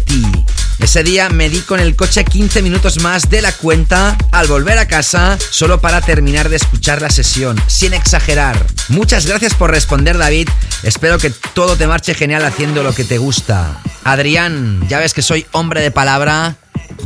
Ese 0.78 1.02
día 1.02 1.28
me 1.30 1.48
di 1.48 1.60
con 1.60 1.80
el 1.80 1.96
coche 1.96 2.24
15 2.24 2.62
minutos 2.62 3.00
más 3.00 3.30
de 3.30 3.42
la 3.42 3.52
cuenta 3.52 4.16
al 4.30 4.46
volver 4.46 4.78
a 4.78 4.86
casa 4.86 5.38
solo 5.50 5.80
para 5.80 6.00
terminar 6.00 6.48
de 6.48 6.56
escuchar 6.56 7.02
la 7.02 7.10
sesión, 7.10 7.60
sin 7.66 7.94
exagerar. 7.94 8.66
Muchas 8.88 9.26
gracias 9.26 9.54
por 9.54 9.70
responder 9.70 10.18
David, 10.18 10.48
espero 10.82 11.18
que 11.18 11.30
todo 11.30 11.76
te 11.76 11.86
marche 11.86 12.14
genial 12.14 12.44
haciendo 12.44 12.82
lo 12.82 12.94
que 12.94 13.04
te 13.04 13.18
gusta. 13.18 13.80
Adrián, 14.04 14.86
ya 14.88 15.00
ves 15.00 15.14
que 15.14 15.22
soy 15.22 15.46
hombre 15.52 15.80
de 15.80 15.90
palabra. 15.90 16.56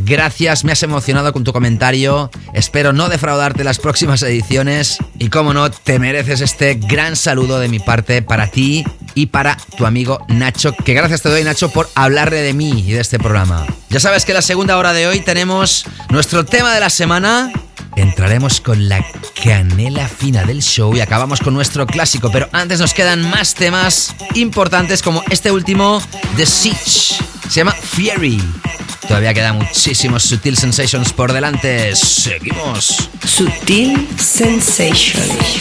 Gracias, 0.04 0.64
me 0.64 0.72
has 0.72 0.82
emocionado 0.82 1.32
con 1.32 1.44
tu 1.44 1.52
comentario. 1.52 2.30
Espero 2.54 2.92
no 2.92 3.08
defraudarte 3.08 3.64
las 3.64 3.78
próximas 3.78 4.22
ediciones. 4.22 4.98
Y 5.18 5.28
como 5.28 5.54
no, 5.54 5.70
te 5.70 5.98
mereces 5.98 6.40
este 6.40 6.74
gran 6.74 7.16
saludo 7.16 7.60
de 7.60 7.68
mi 7.68 7.78
parte 7.78 8.22
para 8.22 8.48
ti 8.48 8.84
y 9.14 9.26
para 9.26 9.56
tu 9.76 9.86
amigo 9.86 10.24
Nacho. 10.28 10.72
Que 10.72 10.94
gracias 10.94 11.22
te 11.22 11.28
doy, 11.28 11.44
Nacho, 11.44 11.70
por 11.70 11.88
hablarle 11.94 12.42
de 12.42 12.54
mí 12.54 12.84
y 12.86 12.92
de 12.92 13.00
este 13.00 13.18
programa. 13.18 13.66
Ya 13.88 14.00
sabes 14.00 14.24
que 14.24 14.34
la 14.34 14.42
segunda 14.42 14.76
hora 14.76 14.92
de 14.92 15.06
hoy 15.06 15.20
tenemos 15.20 15.84
nuestro 16.10 16.44
tema 16.44 16.72
de 16.72 16.80
la 16.80 16.90
semana. 16.90 17.52
Entraremos 17.96 18.60
con 18.60 18.88
la 18.88 19.04
canela 19.42 20.08
fina 20.08 20.44
del 20.44 20.62
show 20.62 20.94
y 20.94 21.00
acabamos 21.00 21.40
con 21.40 21.54
nuestro 21.54 21.86
clásico. 21.86 22.30
Pero 22.30 22.48
antes 22.52 22.80
nos 22.80 22.94
quedan 22.94 23.28
más 23.28 23.54
temas 23.54 24.14
importantes 24.34 25.02
como 25.02 25.22
este 25.30 25.50
último, 25.50 26.02
The 26.36 26.46
Siege. 26.46 27.16
Se 27.48 27.60
llama 27.60 27.72
Fury. 27.72 28.40
Todavía 29.08 29.34
queda 29.34 29.52
muchísimos 29.52 30.22
Sutil 30.22 30.56
Sensations 30.56 31.12
por 31.12 31.32
delante. 31.32 31.96
Seguimos. 31.96 33.10
Sutil 33.24 34.08
Sensations. 34.16 35.60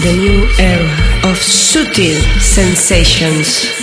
The 0.00 0.12
new 0.12 0.42
era 0.58 0.92
of 1.24 1.36
sutil 1.38 2.20
sensations. 2.40 3.77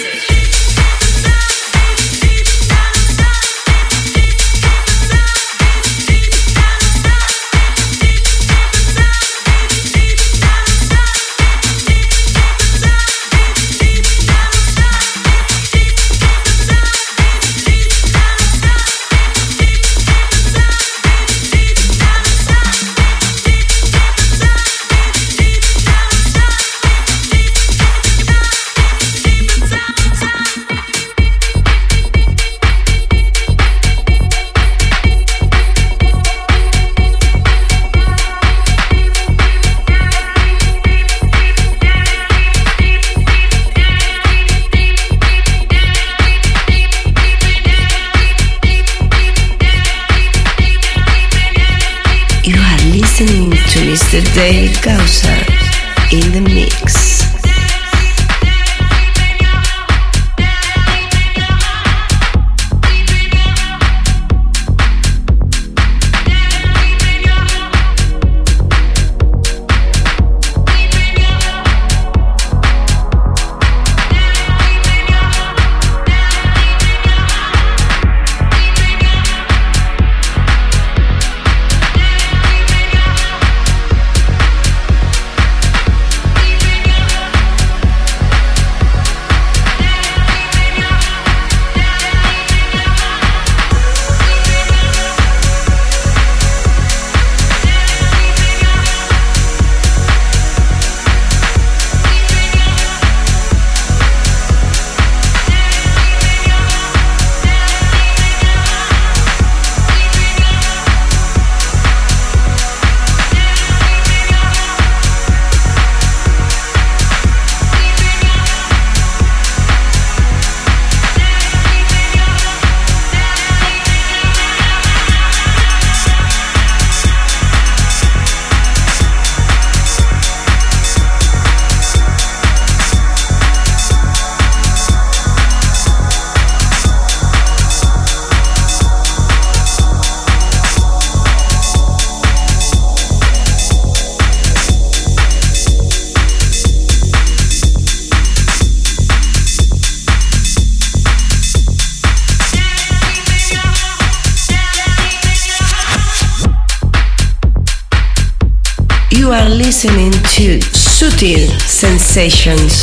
Listening 159.86 160.12
to 160.12 160.60
Sutil 160.74 161.48
Sensations 161.62 162.82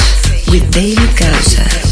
with 0.52 0.70
David 0.70 1.08
Causa. 1.18 1.91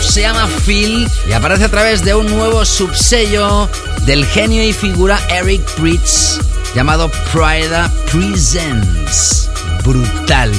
Se 0.00 0.22
llama 0.22 0.48
Phil 0.64 1.08
y 1.26 1.32
aparece 1.32 1.64
a 1.64 1.68
través 1.68 2.04
de 2.04 2.14
un 2.14 2.26
nuevo 2.26 2.64
subsello 2.64 3.68
del 4.06 4.26
genio 4.26 4.62
y 4.62 4.72
figura 4.72 5.20
Eric 5.28 5.62
Pritz 5.74 6.38
llamado 6.74 7.10
Prida 7.32 7.90
Presents. 8.10 9.50
Brutal. 9.82 10.52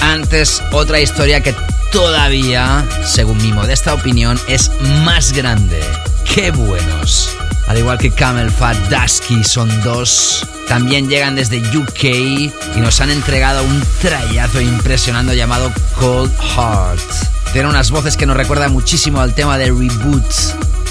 Antes, 0.00 0.62
otra 0.72 1.00
historia 1.00 1.42
que 1.42 1.54
todavía, 1.90 2.84
según 3.04 3.38
mi 3.38 3.52
modesta 3.52 3.94
opinión, 3.94 4.38
es 4.48 4.70
más 5.04 5.32
grande. 5.32 5.82
¡Qué 6.24 6.50
buenos! 6.50 7.30
Al 7.68 7.78
igual 7.78 7.98
que 7.98 8.10
Camel 8.10 8.50
Fat 8.50 8.76
Dusky 8.88 9.42
son 9.44 9.68
dos. 9.82 10.46
También 10.68 11.08
llegan 11.08 11.34
desde 11.34 11.60
UK 11.76 12.04
y 12.04 12.52
nos 12.80 13.00
han 13.00 13.10
entregado 13.10 13.62
un 13.62 13.82
trayazo 14.00 14.60
impresionante 14.60 15.36
llamado 15.36 15.72
Cold 15.98 16.32
Heart. 16.38 17.11
Tiene 17.52 17.68
unas 17.68 17.90
voces 17.90 18.16
que 18.16 18.24
nos 18.24 18.36
recuerdan 18.36 18.72
muchísimo 18.72 19.20
al 19.20 19.34
tema 19.34 19.58
de 19.58 19.66
Reboot. 19.66 20.24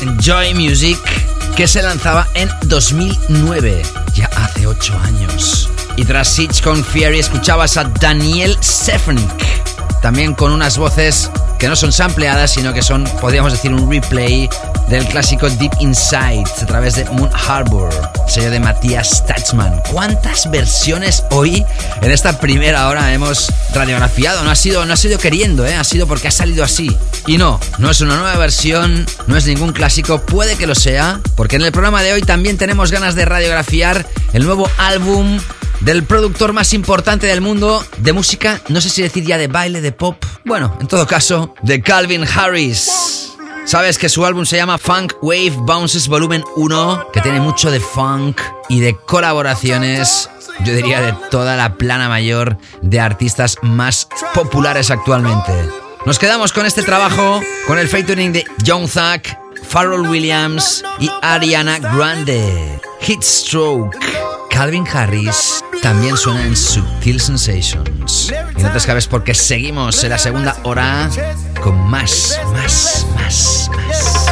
Enjoy 0.02 0.54
Music, 0.54 1.00
que 1.56 1.68
se 1.68 1.82
lanzaba 1.82 2.28
en 2.36 2.50
2009, 2.66 3.82
ya 4.14 4.30
hace 4.36 4.68
8 4.68 4.94
años. 5.00 5.72
Y 5.96 6.06
tras 6.06 6.28
Siege 6.28 6.62
con 6.62 6.84
Fury 6.84 7.18
escuchabas 7.18 7.78
a 7.78 7.86
Daniel 7.86 8.56
Sefnik, 8.60 10.02
también 10.04 10.36
con 10.36 10.52
unas 10.52 10.78
voces 10.78 11.32
que 11.58 11.68
no 11.68 11.76
son 11.76 11.92
sampleadas, 11.92 12.52
sino 12.52 12.74
que 12.74 12.84
son, 12.84 13.06
podríamos 13.20 13.54
decir, 13.54 13.74
un 13.74 13.92
replay 13.92 14.48
del 14.92 15.08
clásico 15.08 15.50
Deep 15.50 15.72
Inside 15.80 16.44
a 16.62 16.66
través 16.66 16.96
de 16.96 17.06
Moon 17.06 17.30
Harbor, 17.34 17.90
sello 18.28 18.52
de 18.52 18.60
Matías 18.60 19.26
Touchman. 19.26 19.82
¿Cuántas 19.90 20.52
versiones 20.52 21.24
hoy 21.32 21.66
en 22.02 22.12
esta 22.12 22.38
primera 22.42 22.90
hora 22.90 23.14
hemos 23.14 23.54
radiografiado? 23.74 24.44
No 24.44 24.52
ha 24.52 24.56
sido, 24.56 24.86
no 24.86 24.92
ha 24.92 24.98
sido 24.98 25.18
queriendo, 25.18 25.66
¿eh? 25.66 25.76
ha 25.76 25.86
sido 25.86 26.08
porque 26.08 26.28
ha 26.28 26.32
salido 26.32 26.66
así. 26.66 26.94
Y 27.26 27.38
no, 27.38 27.58
no 27.78 27.90
es 27.90 28.02
una 28.02 28.18
nueva 28.18 28.36
versión, 28.36 29.06
no 29.28 29.38
es 29.38 29.46
ningún 29.46 29.72
clásico, 29.72 30.20
puede 30.24 30.58
que 30.58 30.68
lo 30.68 30.76
sea, 30.76 31.22
porque 31.38 31.56
en 31.56 31.62
el 31.62 31.72
programa 31.72 32.04
de 32.04 32.12
hoy 32.12 32.22
también 32.22 32.58
tenemos 32.58 32.92
ganas 32.92 33.16
de 33.16 33.24
radiografiar 33.24 34.06
el 34.34 34.44
nuevo 34.44 34.70
álbum 34.78 35.40
del 35.80 36.04
productor 36.04 36.52
más 36.52 36.74
importante 36.74 37.28
del 37.28 37.40
mundo 37.40 37.86
de 38.00 38.12
música, 38.12 38.62
no 38.68 38.82
sé 38.82 38.90
si 38.90 39.02
decir 39.02 39.24
ya 39.24 39.38
de 39.38 39.48
baile, 39.48 39.80
de 39.80 39.94
pop, 39.94 40.22
bueno, 40.44 40.78
en 40.82 40.88
todo 40.88 41.08
caso, 41.08 41.56
de 41.64 41.82
Calvin 41.82 42.26
Harris. 42.26 43.31
Sabes 43.66 43.98
que 43.98 44.10
su 44.10 44.26
álbum 44.26 44.46
se 44.46 44.58
llama 44.58 44.78
Funk 44.78 45.14
Wave 45.22 45.54
Bounces 45.58 46.08
Volumen 46.08 46.44
1, 46.56 47.08
que 47.14 47.22
tiene 47.22 47.40
mucho 47.40 47.72
de 47.72 47.80
funk 47.80 48.42
y 48.70 48.80
de 48.80 48.96
colaboraciones, 48.96 50.30
yo 50.66 50.74
diría 50.74 51.02
de 51.02 51.14
toda 51.30 51.56
la 51.56 51.76
plana 51.76 52.10
mayor 52.10 52.58
de 52.82 53.00
artistas 53.00 53.58
más 53.62 54.08
populares 54.34 54.90
actualmente. 54.92 55.54
Nos 56.06 56.18
quedamos 56.18 56.52
con 56.52 56.66
este 56.66 56.84
trabajo, 56.84 57.42
con 57.68 57.78
el 57.78 57.88
featuring 57.88 58.34
de 58.34 58.46
John 58.66 58.88
Thack, 58.88 59.38
Pharrell 59.70 60.02
Williams 60.02 60.84
y 61.00 61.10
Ariana 61.22 61.78
Grande. 61.78 62.82
Hit 63.02 63.22
Stroke. 63.22 63.98
Calvin 64.52 64.86
Harris 64.94 65.64
también 65.82 66.18
suena 66.18 66.46
en 66.46 66.56
Subtle 66.56 67.20
Sensations. 67.20 68.32
Y 68.58 68.62
no 68.62 68.72
te 68.72 68.78
escapes 68.78 69.08
porque 69.08 69.34
seguimos 69.34 70.04
en 70.04 70.10
la 70.12 70.18
segunda 70.18 70.56
hora 70.64 71.10
con 71.62 71.76
más, 71.90 72.40
más, 72.54 73.08
más, 73.16 73.70
más. 73.74 74.26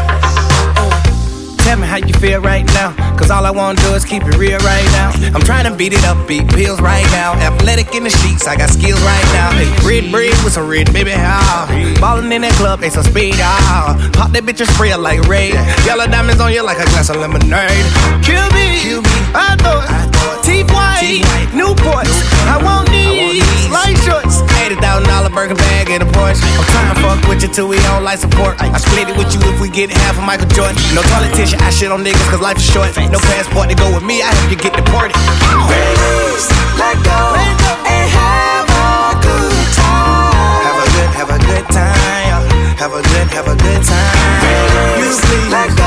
Tell 1.63 1.77
me. 1.77 3.08
Cause 3.19 3.29
all 3.29 3.45
I 3.45 3.51
wanna 3.51 3.75
do 3.81 3.93
is 3.93 4.05
keep 4.05 4.23
it 4.23 4.37
real 4.37 4.57
right 4.59 4.85
now. 4.95 5.11
I'm 5.35 5.41
trying 5.41 5.65
to 5.69 5.75
beat 5.75 5.91
it 5.91 6.03
up, 6.05 6.25
beat 6.25 6.47
pills 6.47 6.79
right 6.79 7.05
now. 7.11 7.33
Athletic 7.33 7.93
in 7.93 8.05
the 8.05 8.09
sheets, 8.09 8.47
I 8.47 8.55
got 8.55 8.69
skills 8.69 9.01
right 9.01 9.27
now. 9.35 9.51
Hey, 9.51 9.67
red 9.83 10.09
bread 10.09 10.31
with 10.43 10.53
some 10.53 10.69
red, 10.69 10.91
baby, 10.93 11.11
how? 11.11 11.67
Ballin' 11.99 12.31
in 12.31 12.41
that 12.43 12.53
club, 12.53 12.79
they 12.79 12.89
some 12.89 13.03
speed, 13.03 13.35
ah. 13.37 13.99
Pop 14.13 14.31
that 14.31 14.43
bitch 14.43 14.61
and 14.61 14.69
spray 14.71 14.91
it 14.91 14.99
like 14.99 15.19
raid. 15.27 15.53
Yellow 15.85 16.07
diamonds 16.07 16.39
on 16.39 16.53
you 16.53 16.63
like 16.63 16.79
a 16.79 16.85
glass 16.95 17.09
of 17.09 17.17
lemonade. 17.17 17.69
Kill 18.23 18.47
me, 18.55 18.79
Kill 18.79 19.01
me. 19.03 19.15
I 19.35 19.59
thought. 19.59 19.85
Teeth 20.43 20.71
white, 20.71 21.21
Newports. 21.51 22.23
I 22.47 22.57
want 22.63 22.89
these, 22.89 23.43
light 23.69 23.99
shorts. 24.07 24.48
$80,000 24.69 25.33
burger 25.33 25.55
bag 25.55 25.89
and 25.89 26.03
a 26.03 26.05
Porsche. 26.05 26.45
I'm 26.45 26.63
trying 26.69 26.93
to 26.93 27.01
fuck 27.01 27.27
with 27.27 27.41
you 27.41 27.49
till 27.49 27.67
we 27.67 27.77
on 27.89 28.03
life 28.03 28.19
support. 28.19 28.61
I 28.61 28.77
split 28.77 29.09
it 29.09 29.17
with 29.17 29.33
you 29.33 29.41
if 29.49 29.59
we 29.59 29.69
get 29.69 29.89
half 29.89 30.17
of 30.17 30.23
Michael 30.23 30.45
Jordan. 30.53 30.77
No 30.93 31.01
politician, 31.09 31.59
I 31.61 31.71
shit 31.71 31.91
on 31.91 32.03
niggas 32.05 32.29
cause 32.29 32.39
life 32.39 32.57
is 32.57 32.69
short. 32.69 32.93
No 33.09 33.17
passport 33.17 33.69
to 33.69 33.75
go 33.75 33.89
with 33.89 34.03
me, 34.05 34.21
I 34.21 34.29
help 34.29 34.51
you 34.51 34.57
get 34.61 34.77
deported. 34.77 35.17
Let 36.77 37.01
go, 37.01 37.17
and 37.33 38.07
have 38.13 38.69
a 38.69 39.17
good 39.25 39.67
time. 39.73 40.61
Have 40.69 40.77
a 40.77 40.87
good, 40.93 41.09
have 41.17 41.31
a 41.33 41.39
good 41.49 41.65
time. 41.73 42.45
Have 42.77 42.93
a 42.93 43.01
good, 43.01 43.27
have 43.33 43.47
a 43.49 43.57
good 43.57 43.81
time. 43.81 45.01
You 45.01 45.09
please, 45.09 45.49
let 45.49 45.65
go, 45.65 45.73
let 45.73 45.73
go, 45.73 45.78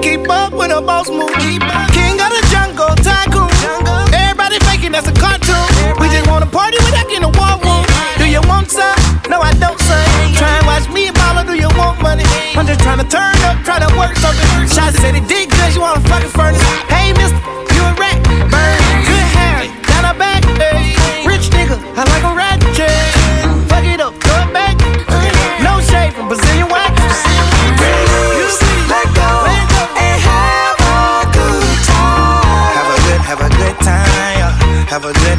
keep 0.00 0.28
up 0.30 0.52
with 0.52 0.70
a 0.70 0.80
boss 0.80 1.08
move. 1.10 1.32
King 1.92 2.16
of 2.20 2.30
the 2.30 2.42
jungle, 2.50 2.94
tycoon. 3.02 3.50
Everybody 4.14 4.58
faking 4.66 4.92
that's 4.92 5.08
a 5.08 5.12
cartoon. 5.14 5.66
We 6.00 6.08
just 6.08 6.26
wanna 6.30 6.46
party 6.46 6.78
without 6.84 7.08
getting 7.08 7.24
a 7.24 7.32
war 7.34 7.58
room. 7.62 7.84
Do 8.18 8.26
you 8.26 8.40
want 8.46 8.70
some? 8.70 8.96
No, 9.28 9.40
I 9.40 9.52
don't, 9.58 9.78
son. 9.80 10.34
Try 10.34 10.58
and 10.58 10.66
watch 10.66 10.88
me 10.90 11.08
and 11.08 11.16
mama, 11.18 11.44
do 11.44 11.54
you 11.54 11.68
want 11.76 12.00
money? 12.02 12.24
I'm 12.56 12.66
just 12.66 12.80
trying 12.80 12.98
to 12.98 13.08
turn 13.08 13.36
up, 13.48 13.62
try 13.64 13.78
to 13.78 13.90
work 13.98 14.14
something. 14.16 14.48
Shots 14.68 14.98
said 15.02 15.14
he 15.14 15.22
did 15.26 15.50
good, 15.50 15.74
you 15.74 15.80
wanna 15.80 16.00
fucking 16.08 16.30
furnace. 16.30 16.62
Hey, 16.88 17.12
mister, 17.12 17.38
you 17.74 17.82
a 17.82 17.92
rat. 17.98 18.18
Burn, 18.52 18.78
good 19.08 19.26
hair, 19.36 19.66
down 19.88 20.04
her 20.08 20.16
back. 20.18 20.44
Hey, 20.62 20.94
rich 21.26 21.50
nigga, 21.50 21.76
I 21.98 22.02
like 22.06 22.24
a 22.24 22.34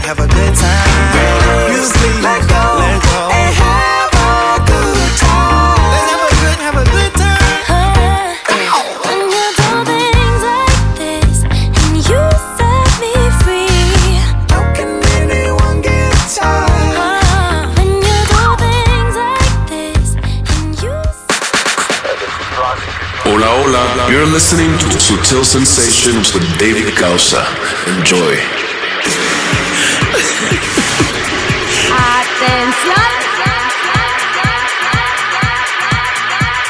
Have 0.10 0.18
a 0.18 0.26
good, 0.26 0.34
have 0.34 0.42
a 0.42 0.42
good 0.42 0.58
time. 0.58 1.70
You 1.70 1.86
please 1.86 2.18
let 2.26 2.42
go, 2.50 2.82
let 2.82 2.98
go 2.98 3.30
and 3.30 3.54
have 3.62 4.10
a 4.10 4.58
good 4.66 5.14
time. 5.22 5.86
Let's 5.94 6.10
have 6.10 6.26
a 6.26 6.34
good, 6.42 6.58
have 6.66 6.78
a 6.82 6.86
good 6.90 7.14
time. 7.14 8.34
When 9.06 9.22
you 9.30 9.46
do 9.54 9.70
things 9.86 10.42
like 10.50 10.82
this 10.98 11.46
and 11.46 11.94
you 12.10 12.22
set 12.58 12.90
me 12.98 13.14
free. 13.46 14.18
How 14.50 14.66
can 14.74 14.98
anyone 15.22 15.86
get 15.86 16.10
tired? 16.34 17.70
When 17.78 18.02
you 18.02 18.18
do 18.34 18.44
things 18.66 19.14
like 19.14 19.62
this 19.70 20.18
and 20.18 20.74
you 20.82 20.98
Hola, 23.30 23.46
hola. 23.46 24.10
You're 24.10 24.26
listening 24.26 24.74
to 24.74 24.98
Sutil 24.98 25.46
Sensations 25.46 26.34
with 26.34 26.50
David 26.58 26.98
Gausa. 26.98 27.46
Enjoy. 27.86 28.59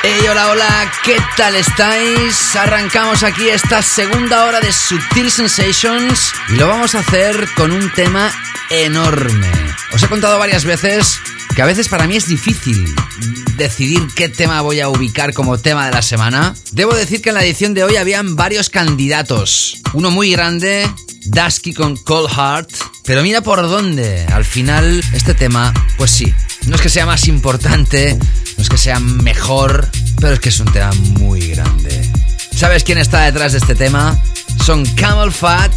Hey, 0.01 0.25
hola, 0.29 0.49
hola, 0.49 0.91
¿qué 1.03 1.17
tal 1.35 1.55
estáis? 1.55 2.55
Arrancamos 2.55 3.23
aquí 3.23 3.49
esta 3.49 3.81
segunda 3.81 4.45
hora 4.45 4.61
de 4.61 4.71
Sutil 4.71 5.29
Sensations 5.29 6.33
y 6.47 6.55
lo 6.55 6.67
vamos 6.67 6.95
a 6.95 6.99
hacer 6.99 7.49
con 7.55 7.71
un 7.71 7.91
tema 7.91 8.31
enorme. 8.69 9.51
Os 9.91 10.01
he 10.01 10.07
contado 10.07 10.39
varias 10.39 10.63
veces 10.63 11.21
que 11.59 11.63
a 11.63 11.65
veces 11.65 11.89
para 11.89 12.07
mí 12.07 12.15
es 12.15 12.29
difícil 12.29 12.85
decidir 13.57 14.07
qué 14.15 14.29
tema 14.29 14.61
voy 14.61 14.79
a 14.79 14.87
ubicar 14.87 15.33
como 15.33 15.57
tema 15.57 15.87
de 15.87 15.91
la 15.91 16.01
semana. 16.01 16.53
Debo 16.71 16.95
decir 16.95 17.21
que 17.21 17.31
en 17.31 17.35
la 17.35 17.43
edición 17.43 17.73
de 17.73 17.83
hoy 17.83 17.97
habían 17.97 18.37
varios 18.37 18.69
candidatos. 18.69 19.81
Uno 19.91 20.09
muy 20.09 20.31
grande, 20.31 20.89
Dusky 21.25 21.73
con 21.73 21.97
Cold 21.97 22.29
Heart. 22.29 22.69
Pero 23.03 23.23
mira 23.23 23.41
por 23.41 23.61
dónde. 23.61 24.25
Al 24.27 24.45
final, 24.45 25.03
este 25.11 25.33
tema, 25.33 25.73
pues 25.97 26.11
sí. 26.11 26.33
No 26.67 26.77
es 26.77 26.81
que 26.81 26.87
sea 26.87 27.05
más 27.05 27.27
importante, 27.27 28.17
no 28.55 28.63
es 28.63 28.69
que 28.69 28.77
sea 28.77 29.01
mejor, 29.01 29.89
pero 30.21 30.35
es 30.35 30.39
que 30.39 30.47
es 30.47 30.61
un 30.61 30.71
tema 30.71 30.93
muy 30.93 31.41
grande. 31.49 32.09
¿Sabes 32.55 32.85
quién 32.85 32.99
está 32.99 33.25
detrás 33.25 33.51
de 33.51 33.57
este 33.57 33.75
tema? 33.75 34.17
Son 34.65 34.85
Camel 34.95 35.33
Fat, 35.33 35.73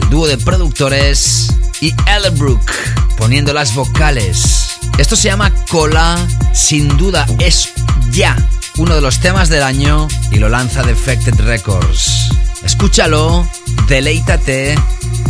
el 0.00 0.08
dúo 0.08 0.26
de 0.26 0.38
productores, 0.38 1.48
y 1.82 1.92
Ellenbrook, 2.06 2.70
poniendo 3.18 3.52
las 3.52 3.74
vocales. 3.74 4.63
Esto 4.98 5.16
se 5.16 5.28
llama 5.28 5.52
Cola, 5.70 6.16
sin 6.52 6.96
duda 6.96 7.26
es 7.40 7.72
ya 8.10 8.36
uno 8.76 8.94
de 8.94 9.00
los 9.00 9.18
temas 9.20 9.48
del 9.48 9.64
año 9.64 10.06
y 10.30 10.38
lo 10.38 10.48
lanza 10.48 10.82
Defected 10.82 11.34
Records. 11.40 12.30
Escúchalo, 12.64 13.48
deleítate 13.88 14.76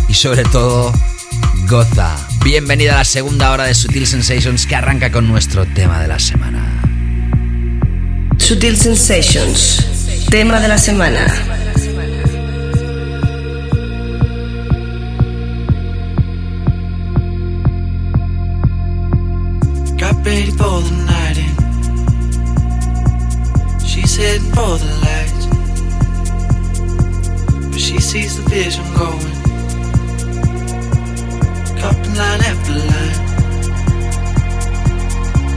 y 0.08 0.14
sobre 0.14 0.44
todo 0.44 0.92
goza. 1.66 2.14
Bienvenida 2.44 2.92
a 2.92 2.98
la 2.98 3.04
segunda 3.04 3.52
hora 3.52 3.64
de 3.64 3.74
Sutil 3.74 4.06
Sensations 4.06 4.66
que 4.66 4.76
arranca 4.76 5.10
con 5.10 5.26
nuestro 5.26 5.64
tema 5.64 6.00
de 6.00 6.08
la 6.08 6.18
semana. 6.18 6.82
Sutil 8.36 8.76
Sensations. 8.76 9.86
Tema 10.28 10.60
de 10.60 10.68
la 10.68 10.78
semana. 10.78 11.26
Ready 20.24 20.50
for 20.52 20.80
the 20.80 20.90
night 21.04 21.38
in. 21.38 21.52
She's 23.84 24.16
heading 24.16 24.52
for 24.52 24.78
the 24.82 24.90
lights. 25.04 25.46
But 27.70 27.80
she 27.80 27.98
sees 28.00 28.36
the 28.36 28.42
vision 28.48 28.84
going. 28.96 29.34
Cupping 31.78 32.14
line 32.16 32.42
after 32.50 32.74
line. 32.90 33.18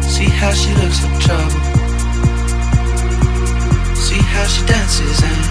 See 0.04 0.30
how 0.30 0.52
she 0.52 0.74
looks 0.82 1.00
like 1.04 1.20
trouble. 1.22 1.62
See 3.96 4.22
how 4.34 4.46
she 4.48 4.66
dances 4.66 5.22
and 5.24 5.44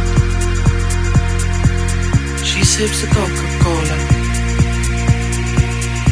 she 2.45 2.65
sips 2.65 3.01
the 3.01 3.07
Coca-Cola. 3.15 3.99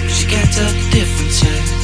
She 0.08 0.24
can't 0.26 0.52
tell 0.52 0.72
the 0.72 0.90
difference 0.90 1.42
yet. 1.44 1.83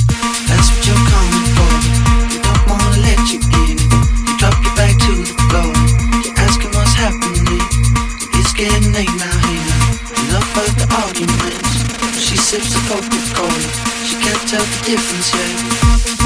arguments. 10.91 11.83
She 12.19 12.35
sips 12.35 12.73
the 12.73 12.81
Coca-Cola. 12.87 13.59
She 14.03 14.15
can't 14.15 14.47
tell 14.47 14.63
the 14.63 14.81
difference 14.85 15.33
yet. 15.35 16.20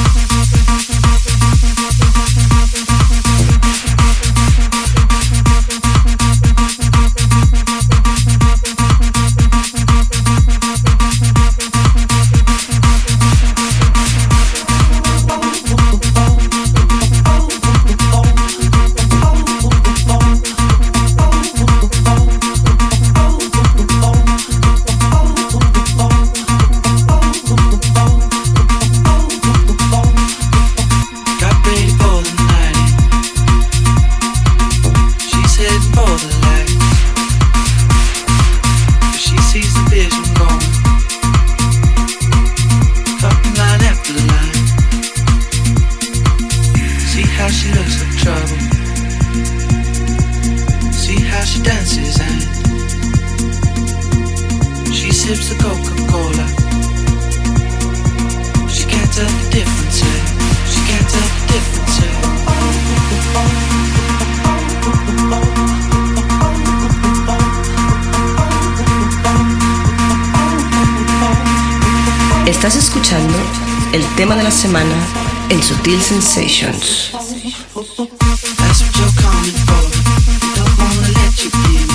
Sutil 75.95 76.01
Sensations. 76.01 77.11
That's 77.11 78.81
what 78.83 78.95
you're 78.99 79.15
coming 79.15 79.59
for. 79.63 79.83
They 80.27 80.51
don't 80.55 80.75
wanna 80.75 81.11
let 81.15 81.33
you 81.39 81.49
in. 81.71 81.87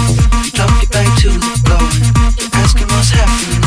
You 0.45 0.51
drop 0.57 0.73
your 0.81 0.89
back 0.89 1.11
to 1.21 1.29
the 1.29 1.53
floor. 1.65 1.85
You're 2.41 2.55
asking 2.55 2.89
what's 2.89 3.11
happening. 3.11 3.61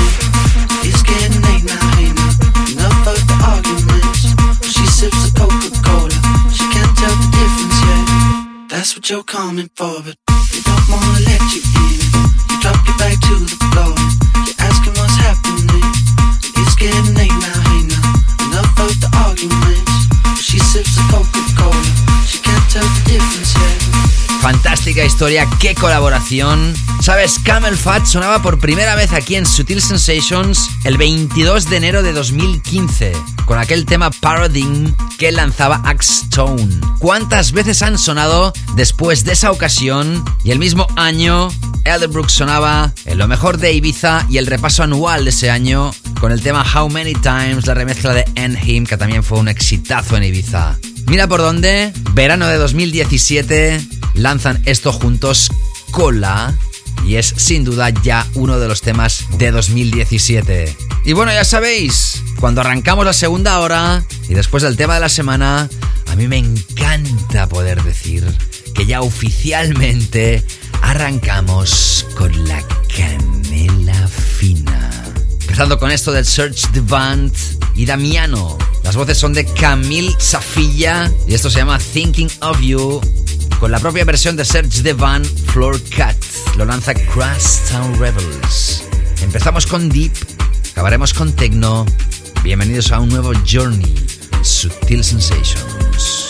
It's 0.82 1.02
getting 1.04 1.42
late 1.46 1.66
now, 1.66 1.86
hey 1.98 2.10
now. 2.18 2.34
Enough 2.72 3.08
of 3.14 3.20
the 3.30 3.36
arguments. 3.46 4.34
She 4.74 4.86
sips 4.88 5.22
the 5.22 5.40
Coca-Cola. 5.40 6.18
She 6.50 6.66
can't 6.74 6.94
tell 6.98 7.14
the 7.14 7.30
difference 7.38 7.78
yet. 7.86 8.70
That's 8.70 8.96
what 8.96 9.10
you're 9.10 9.24
coming 9.24 9.70
for, 9.76 9.93
historia, 25.24 25.48
qué 25.58 25.74
colaboración. 25.74 26.74
Sabes, 27.00 27.40
Camel 27.40 27.78
Fat 27.78 28.06
sonaba 28.06 28.42
por 28.42 28.60
primera 28.60 28.94
vez 28.96 29.14
aquí 29.14 29.36
en 29.36 29.46
Sutil 29.46 29.82
Sensations 29.82 30.70
el 30.84 30.98
22 30.98 31.70
de 31.70 31.78
enero 31.78 32.04
de 32.04 32.12
2015, 32.12 33.14
con 33.46 33.58
aquel 33.58 33.86
tema 33.86 34.12
Paradigm 34.12 34.94
que 35.18 35.32
lanzaba 35.32 35.82
Axe 35.86 36.26
Stone. 36.26 36.68
¿Cuántas 37.00 37.54
veces 37.54 37.82
han 37.84 37.98
sonado 37.98 38.52
después 38.76 39.24
de 39.24 39.32
esa 39.32 39.52
ocasión? 39.52 40.26
Y 40.44 40.52
el 40.52 40.60
mismo 40.60 40.88
año, 40.98 41.48
Elderbrook 41.86 42.28
sonaba 42.28 42.92
en 43.06 43.18
lo 43.18 43.30
mejor 43.30 43.60
de 43.60 43.72
Ibiza 43.72 44.26
y 44.30 44.40
el 44.40 44.46
repaso 44.46 44.84
anual 44.84 45.24
de 45.24 45.30
ese 45.30 45.50
año 45.50 45.92
con 46.20 46.34
el 46.34 46.42
tema 46.42 46.66
How 46.66 46.90
Many 46.90 47.14
Times, 47.14 47.66
la 47.66 47.76
remezcla 47.76 48.14
de 48.14 48.26
End 48.36 48.58
Him, 48.62 48.86
que 48.86 48.98
también 48.98 49.24
fue 49.24 49.40
un 49.40 49.48
exitazo 49.48 50.18
en 50.18 50.26
Ibiza. 50.26 50.78
Mira 51.08 51.28
por 51.28 51.42
dónde, 51.42 51.94
verano 52.14 52.48
de 52.48 52.58
2017, 52.58 53.80
lanzan 54.14 54.62
esto 54.66 54.92
juntos, 54.92 55.50
Cola, 55.92 56.58
y 57.06 57.16
es 57.16 57.34
sin 57.38 57.64
duda 57.64 57.90
ya 57.90 58.28
uno 58.36 58.60
de 58.60 58.68
los 58.68 58.82
temas 58.82 59.26
de 59.38 59.52
2017. 59.52 60.76
Y 61.06 61.14
bueno, 61.14 61.34
ya 61.34 61.44
sabéis, 61.44 62.24
cuando 62.40 62.62
arrancamos 62.62 63.06
la 63.06 63.14
segunda 63.14 63.60
hora 63.60 64.04
y 64.30 64.34
después 64.34 64.64
del 64.64 64.78
tema 64.78 64.96
de 64.96 65.02
la 65.02 65.10
semana, 65.10 65.70
a 66.08 66.16
mí 66.16 66.28
me 66.28 66.38
encanta 66.38 67.48
poder 67.48 67.84
decir 67.84 68.26
que 68.74 68.86
ya 68.86 69.02
oficialmente 69.02 70.44
arrancamos 70.82 72.06
con 72.16 72.48
la 72.48 72.64
canela 72.96 74.08
fina. 74.08 74.92
Empezando 75.42 75.78
con 75.78 75.92
esto 75.92 76.12
del 76.12 76.26
Search 76.26 76.72
the 76.72 76.82
Band 76.82 77.34
y 77.76 77.86
Damiano. 77.86 78.58
Las 78.84 78.96
voces 78.96 79.18
son 79.18 79.34
de 79.34 79.46
Camille 79.46 80.16
Safilla 80.20 81.12
y 81.28 81.34
esto 81.34 81.50
se 81.50 81.60
llama 81.60 81.80
Thinking 81.80 82.30
of 82.42 82.60
You 82.62 83.02
con 83.64 83.72
la 83.72 83.80
propia 83.80 84.04
versión 84.04 84.36
de 84.36 84.44
Search 84.44 84.84
the 84.84 84.92
Van 84.92 85.24
Floor 85.24 85.80
Cut. 85.84 86.58
Lo 86.58 86.66
lanza 86.66 86.94
Crash 86.94 87.70
Town 87.72 87.98
Rebels. 87.98 88.84
Empezamos 89.22 89.66
con 89.66 89.88
Deep, 89.88 90.12
acabaremos 90.74 91.14
con 91.14 91.32
Techno. 91.32 91.86
Bienvenidos 92.44 92.92
a 92.92 93.00
un 93.00 93.08
nuevo 93.08 93.32
Journey, 93.50 93.96
Sutil 94.42 95.02
Sensations. 95.02 96.28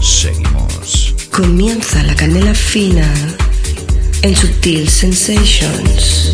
Seguimos. 0.00 1.14
Comienza 1.30 2.02
la 2.02 2.16
canela 2.16 2.54
fina 2.54 3.06
en 4.22 4.34
Sutil 4.34 4.88
Sensations. 4.88 6.32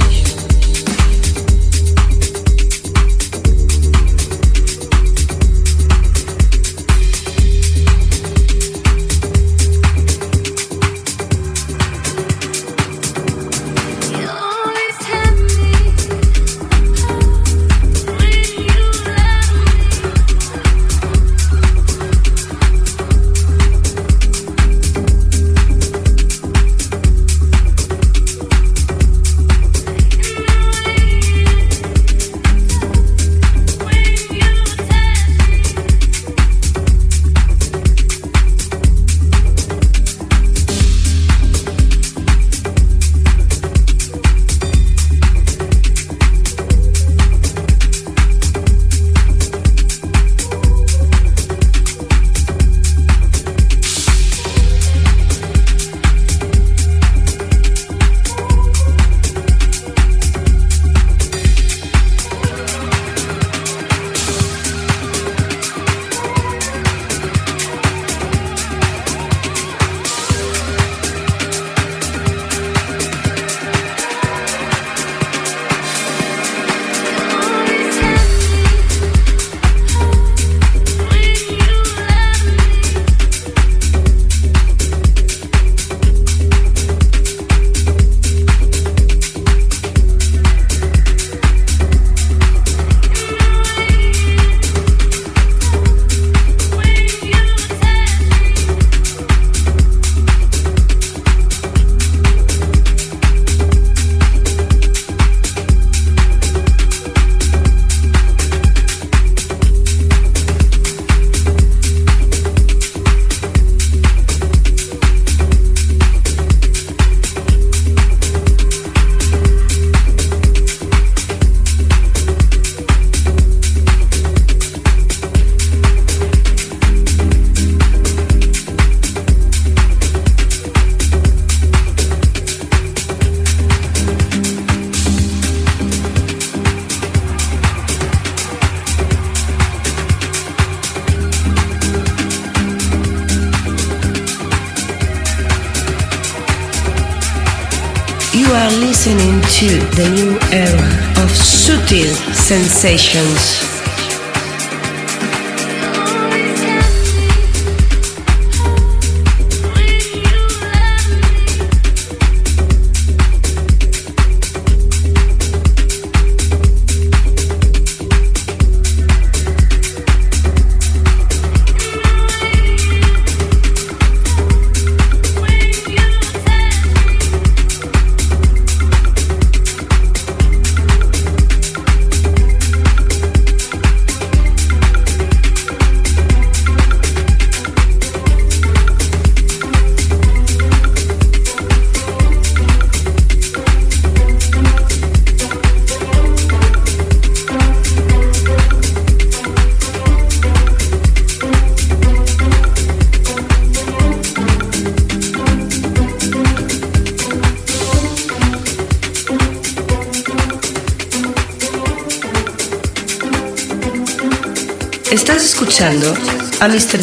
Sensations. 152.76 153.55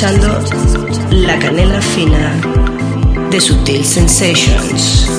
La 0.00 1.36
Canela 1.40 1.80
Fina 1.80 2.40
de 3.32 3.40
Sutil 3.40 3.84
Sensations. 3.84 5.17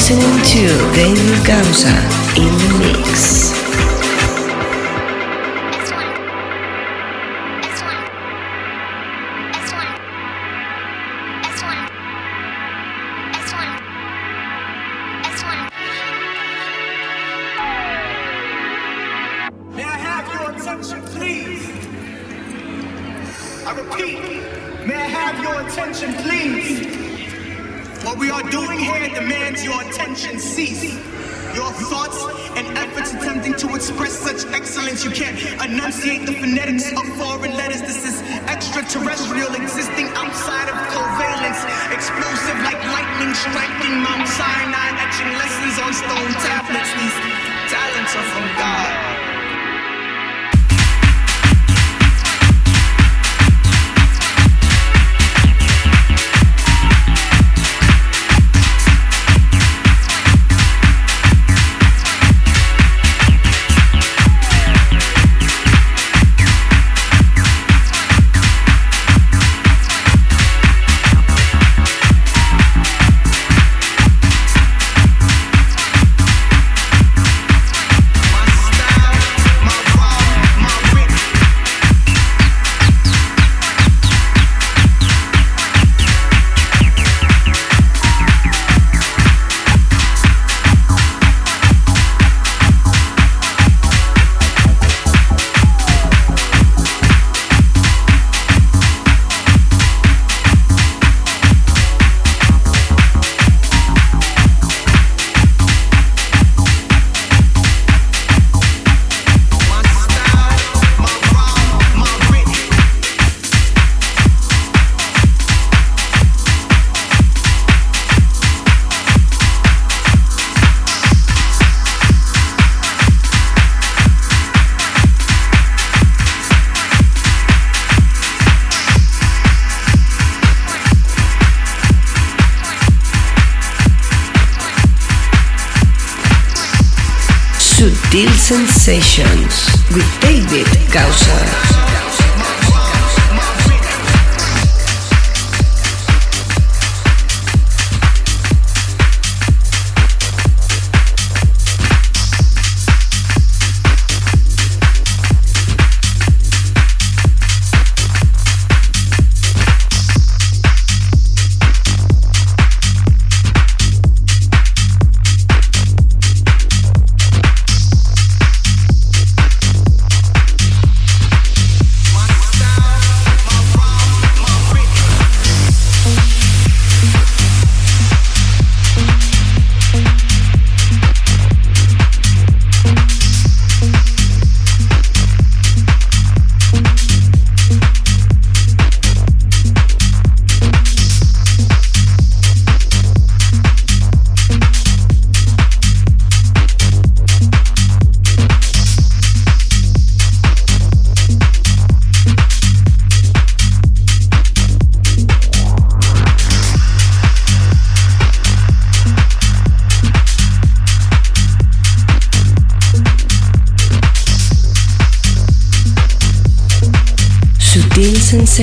Listening 0.00 0.42
to 0.44 0.94
David 0.94 1.46
Gausa 1.46 1.94
in 2.34 2.50
the 2.56 2.78
mix. 2.78 3.59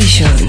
Sutil 0.02 0.47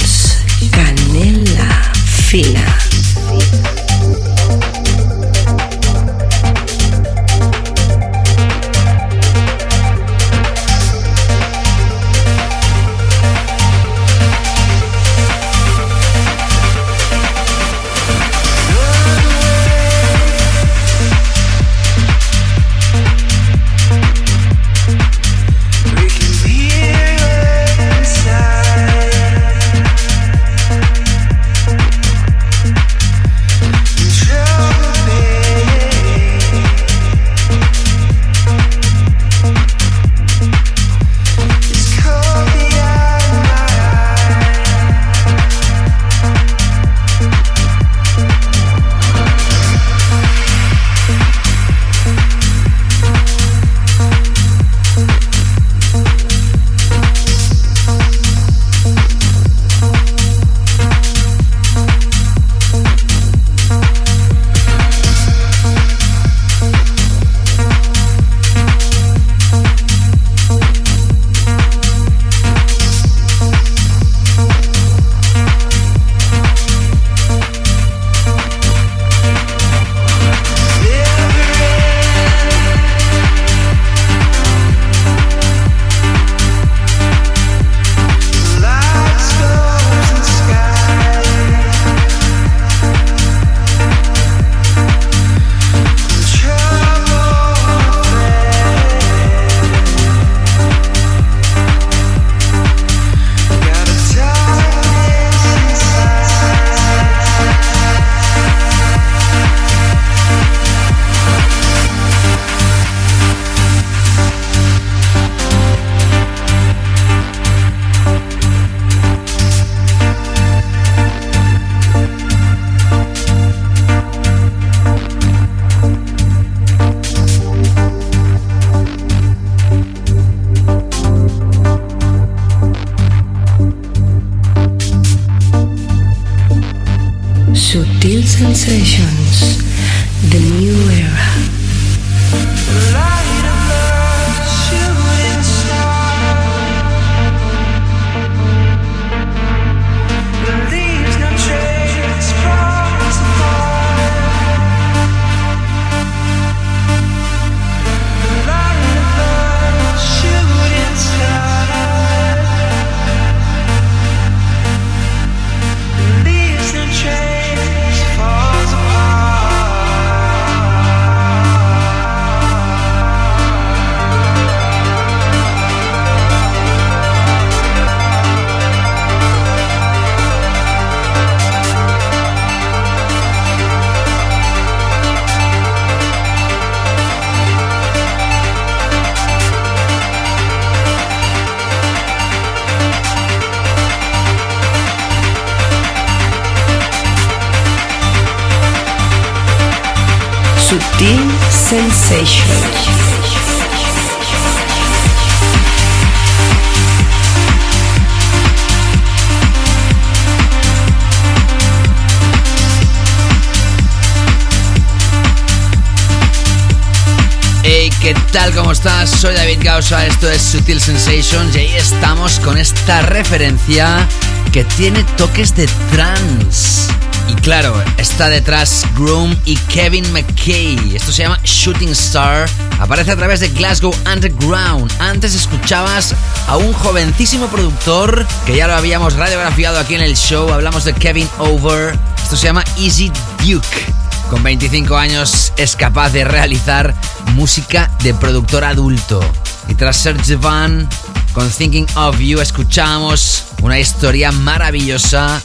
tal? 218.50 218.54
¿Cómo 218.54 218.72
estás? 218.72 219.10
Soy 219.10 219.34
David 219.34 219.58
Gausa, 219.62 220.06
esto 220.06 220.30
es 220.30 220.42
Sutil 220.42 220.80
Sensations 220.80 221.54
y 221.56 221.58
ahí 221.58 221.74
estamos 221.76 222.38
con 222.40 222.56
esta 222.58 223.02
referencia 223.02 224.06
que 224.52 224.64
tiene 224.64 225.02
toques 225.16 225.54
de 225.56 225.66
trance. 225.90 226.92
Y 227.28 227.34
claro, 227.34 227.74
está 227.96 228.28
detrás 228.28 228.86
Groom 228.96 229.36
y 229.44 229.56
Kevin 229.56 230.04
McKay. 230.12 230.94
Esto 230.94 231.12
se 231.12 231.22
llama 231.22 231.40
Shooting 231.42 231.90
Star. 231.90 232.48
Aparece 232.78 233.10
a 233.12 233.16
través 233.16 233.40
de 233.40 233.48
Glasgow 233.48 233.94
Underground. 234.10 234.90
Antes 234.98 235.34
escuchabas 235.34 236.14
a 236.46 236.56
un 236.56 236.72
jovencísimo 236.72 237.48
productor 237.48 238.26
que 238.46 238.56
ya 238.56 238.66
lo 238.66 238.74
habíamos 238.74 239.14
radiografiado 239.14 239.78
aquí 239.78 239.94
en 239.94 240.02
el 240.02 240.16
show. 240.16 240.52
Hablamos 240.52 240.84
de 240.84 240.94
Kevin 240.94 241.28
Over. 241.38 241.98
Esto 242.22 242.36
se 242.36 242.46
llama 242.46 242.64
Easy 242.78 243.10
Duke. 243.44 243.98
Con 244.30 244.42
25 244.42 244.96
años 244.96 245.52
es 245.56 245.74
capaz 245.74 246.10
de 246.10 246.24
realizar 246.24 246.94
música 247.38 247.88
de 248.02 248.14
productor 248.14 248.64
adulto. 248.64 249.20
Y 249.68 249.74
tras 249.76 249.96
Serge 249.96 250.34
Van 250.34 250.88
con 251.32 251.48
Thinking 251.48 251.86
of 251.94 252.18
You 252.18 252.40
escuchamos 252.40 253.44
una 253.62 253.78
historia 253.78 254.32
maravillosa 254.32 255.40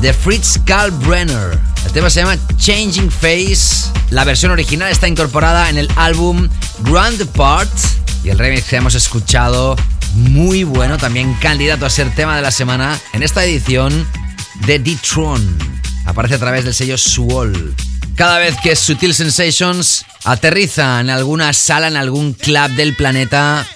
de 0.00 0.14
Fritz 0.14 0.58
Kalbrenner. 0.64 1.58
El 1.84 1.92
tema 1.92 2.08
se 2.08 2.20
llama 2.20 2.38
Changing 2.56 3.10
Face. 3.10 3.90
La 4.08 4.24
versión 4.24 4.52
original 4.52 4.90
está 4.90 5.06
incorporada 5.06 5.68
en 5.68 5.76
el 5.76 5.90
álbum 5.96 6.48
Grand 6.78 7.22
Part. 7.32 7.70
Y 8.24 8.30
el 8.30 8.38
remix 8.38 8.64
que 8.64 8.76
hemos 8.76 8.94
escuchado, 8.94 9.76
muy 10.14 10.64
bueno, 10.64 10.96
también 10.96 11.34
candidato 11.34 11.84
a 11.84 11.90
ser 11.90 12.14
tema 12.14 12.36
de 12.36 12.42
la 12.42 12.52
semana 12.52 12.98
en 13.12 13.22
esta 13.22 13.44
edición 13.44 14.08
de 14.66 14.78
D-Tron. 14.78 15.58
Aparece 16.06 16.36
a 16.36 16.38
través 16.38 16.64
del 16.64 16.72
sello 16.72 16.96
Swall. 16.96 17.74
Cada 18.16 18.38
vez 18.38 18.56
que 18.62 18.74
Sutil 18.74 19.12
Sensations 19.12 20.06
aterriza 20.24 21.00
en 21.00 21.10
alguna 21.10 21.52
sala, 21.52 21.88
en 21.88 21.96
algún 21.96 22.32
club 22.32 22.70
del 22.70 22.94
planeta, 22.94 23.66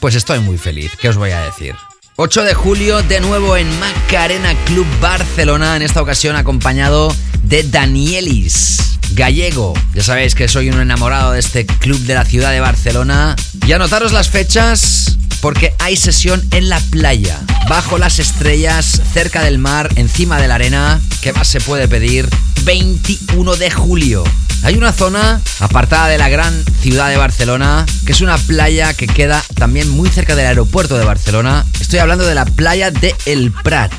pues 0.00 0.14
estoy 0.14 0.40
muy 0.40 0.58
feliz. 0.58 0.92
¿Qué 1.00 1.08
os 1.08 1.16
voy 1.16 1.30
a 1.30 1.42
decir? 1.42 1.74
8 2.16 2.44
de 2.44 2.54
julio, 2.54 3.02
de 3.02 3.20
nuevo 3.20 3.56
en 3.56 3.66
Macarena 3.78 4.54
Club 4.66 4.86
Barcelona, 5.00 5.76
en 5.76 5.82
esta 5.82 6.02
ocasión 6.02 6.36
acompañado 6.36 7.14
de 7.44 7.62
Danielis, 7.62 8.98
gallego. 9.12 9.74
Ya 9.94 10.02
sabéis 10.02 10.34
que 10.34 10.48
soy 10.48 10.68
un 10.68 10.80
enamorado 10.80 11.32
de 11.32 11.40
este 11.40 11.64
club 11.64 11.98
de 12.00 12.14
la 12.14 12.24
ciudad 12.24 12.52
de 12.52 12.60
Barcelona. 12.60 13.36
Y 13.66 13.72
anotaros 13.72 14.12
las 14.12 14.28
fechas 14.28 15.16
porque 15.40 15.74
hay 15.78 15.96
sesión 15.96 16.46
en 16.50 16.68
la 16.68 16.80
playa, 16.90 17.40
bajo 17.68 17.96
las 17.96 18.18
estrellas, 18.18 19.00
cerca 19.12 19.42
del 19.42 19.58
mar, 19.58 19.88
encima 19.96 20.38
de 20.40 20.48
la 20.48 20.56
arena. 20.56 21.00
¿Qué 21.22 21.32
más 21.32 21.48
se 21.48 21.60
puede 21.60 21.88
pedir? 21.88 22.28
21 22.64 23.56
de 23.56 23.70
julio. 23.70 24.24
Hay 24.62 24.76
una 24.76 24.92
zona 24.92 25.40
apartada 25.60 26.08
de 26.08 26.18
la 26.18 26.28
gran 26.28 26.64
ciudad 26.80 27.08
de 27.08 27.16
Barcelona, 27.16 27.86
que 28.04 28.12
es 28.12 28.20
una 28.20 28.36
playa 28.36 28.92
que 28.92 29.06
queda 29.06 29.42
también 29.54 29.88
muy 29.88 30.08
cerca 30.10 30.36
del 30.36 30.46
aeropuerto 30.46 30.98
de 30.98 31.04
Barcelona. 31.04 31.64
Estoy 31.80 31.98
hablando 31.98 32.26
de 32.26 32.34
la 32.34 32.44
playa 32.44 32.90
de 32.90 33.14
El 33.24 33.52
Prat, 33.52 33.92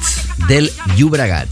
del 0.48 0.72
Llobregat, 0.96 1.50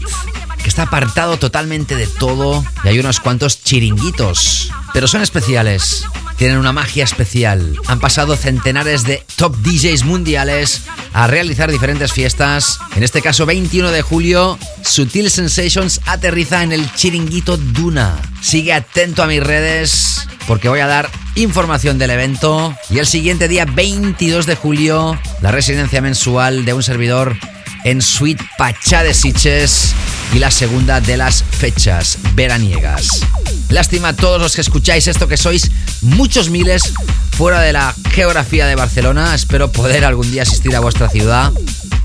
que 0.62 0.68
está 0.68 0.84
apartado 0.84 1.38
totalmente 1.38 1.96
de 1.96 2.06
todo 2.06 2.64
y 2.84 2.88
hay 2.88 2.98
unos 3.00 3.18
cuantos 3.18 3.62
chiringuitos, 3.62 4.70
pero 4.92 5.08
son 5.08 5.22
especiales. 5.22 6.04
Tienen 6.40 6.56
una 6.56 6.72
magia 6.72 7.04
especial. 7.04 7.76
Han 7.86 8.00
pasado 8.00 8.34
centenares 8.34 9.02
de 9.02 9.22
top 9.36 9.54
DJs 9.58 10.04
mundiales 10.04 10.84
a 11.12 11.26
realizar 11.26 11.70
diferentes 11.70 12.14
fiestas. 12.14 12.78
En 12.96 13.02
este 13.02 13.20
caso, 13.20 13.44
21 13.44 13.90
de 13.90 14.00
julio, 14.00 14.58
Sutil 14.82 15.30
Sensations 15.30 16.00
aterriza 16.06 16.62
en 16.62 16.72
el 16.72 16.90
chiringuito 16.94 17.58
Duna. 17.58 18.16
Sigue 18.40 18.72
atento 18.72 19.22
a 19.22 19.26
mis 19.26 19.42
redes 19.42 20.26
porque 20.48 20.70
voy 20.70 20.80
a 20.80 20.86
dar 20.86 21.10
información 21.34 21.98
del 21.98 22.08
evento. 22.08 22.74
Y 22.88 23.00
el 23.00 23.06
siguiente 23.06 23.46
día, 23.46 23.66
22 23.66 24.46
de 24.46 24.54
julio, 24.54 25.20
la 25.42 25.50
residencia 25.50 26.00
mensual 26.00 26.64
de 26.64 26.72
un 26.72 26.82
servidor 26.82 27.36
en 27.84 28.00
Suite 28.00 28.42
Pachá 28.56 29.02
de 29.02 29.12
Siches 29.12 29.94
y 30.32 30.38
la 30.38 30.50
segunda 30.50 31.02
de 31.02 31.18
las 31.18 31.42
fechas 31.42 32.16
veraniegas. 32.34 33.20
Lástima 33.70 34.08
a 34.08 34.12
todos 34.16 34.40
los 34.40 34.54
que 34.54 34.60
escucháis 34.60 35.06
esto, 35.06 35.28
que 35.28 35.36
sois 35.36 35.70
muchos 36.02 36.50
miles 36.50 36.92
fuera 37.30 37.60
de 37.60 37.72
la 37.72 37.94
geografía 38.12 38.66
de 38.66 38.74
Barcelona. 38.74 39.34
Espero 39.34 39.70
poder 39.70 40.04
algún 40.04 40.30
día 40.30 40.42
asistir 40.42 40.74
a 40.74 40.80
vuestra 40.80 41.08
ciudad. 41.08 41.52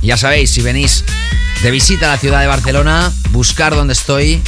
Ya 0.01 0.15
sabéis, 0.15 0.51
si 0.51 0.61
venís 0.61 1.03
de 1.63 1.71
visita 1.71 2.07
a 2.07 2.15
la 2.15 2.19
ciudad 2.19 2.41
de 2.41 2.47
Barcelona, 2.47 3.11
buscar 3.31 3.73
dónde 3.73 3.93
estoy, 3.93 4.41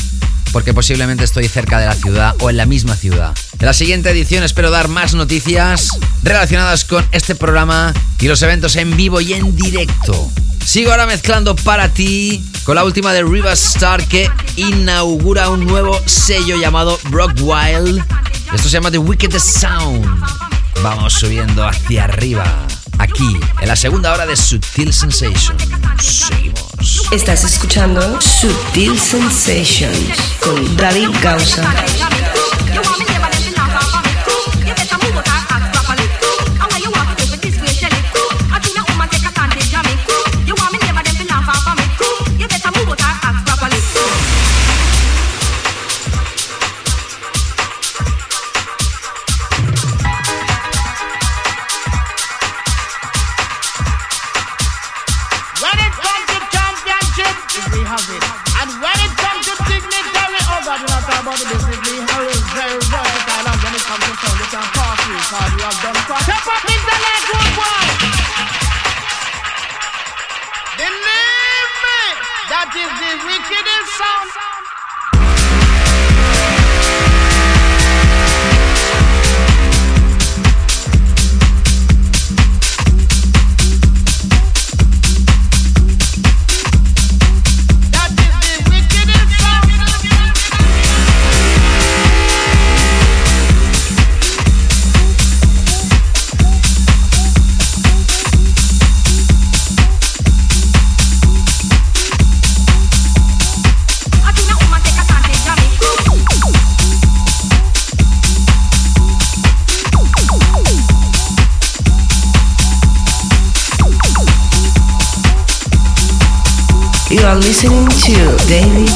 porque 0.52 0.76
posiblemente 0.76 1.24
estoy 1.24 1.48
cerca 1.48 1.80
de 1.80 1.88
la 1.88 1.96
ciudad 1.96 2.36
o 2.40 2.52
en 2.52 2.58
la 2.58 2.68
misma 2.68 2.96
ciudad. 2.96 3.36
En 3.60 3.66
la 3.66 3.74
siguiente 3.74 4.12
edición 4.12 4.44
espero 4.44 4.70
dar 4.70 4.88
más 4.88 5.16
noticias 5.16 5.90
relacionadas 6.22 6.86
con 6.86 7.04
este 7.12 7.34
programa 7.34 7.94
y 8.20 8.28
los 8.28 8.44
eventos 8.44 8.76
en 8.76 8.96
vivo 8.96 9.22
y 9.22 9.34
en 9.34 9.56
directo. 9.56 10.32
Sigo 10.68 10.92
ahora 10.92 11.06
mezclando 11.06 11.56
para 11.56 11.88
ti 11.88 12.44
con 12.66 12.76
la 12.76 12.84
última 12.84 13.14
de 13.14 13.24
Riva 13.24 13.54
Star 13.54 14.06
que 14.06 14.30
inaugura 14.58 15.50
un 15.50 15.66
nuevo 15.66 15.98
sello 16.06 16.58
llamado 16.58 17.00
Brock 17.06 17.32
Wild. 17.40 18.04
Esto 18.54 18.68
se 18.68 18.72
llama 18.72 18.92
The 18.92 18.98
Wickedest 18.98 19.62
Sound. 19.62 20.06
Vamos 20.84 21.14
subiendo 21.14 21.66
hacia 21.66 22.04
arriba. 22.04 22.68
Aquí, 23.00 23.40
en 23.62 23.68
la 23.70 23.78
segunda 23.78 24.12
hora 24.12 24.26
de 24.26 24.36
Sutil 24.36 24.92
Sensation. 24.94 25.56
Seguimos. 26.02 27.08
Estás 27.14 27.46
escuchando 27.46 28.20
Sutil 28.20 29.00
Sensations 29.00 30.20
con 30.42 30.76
David 30.76 31.12
Gausa. 31.22 31.64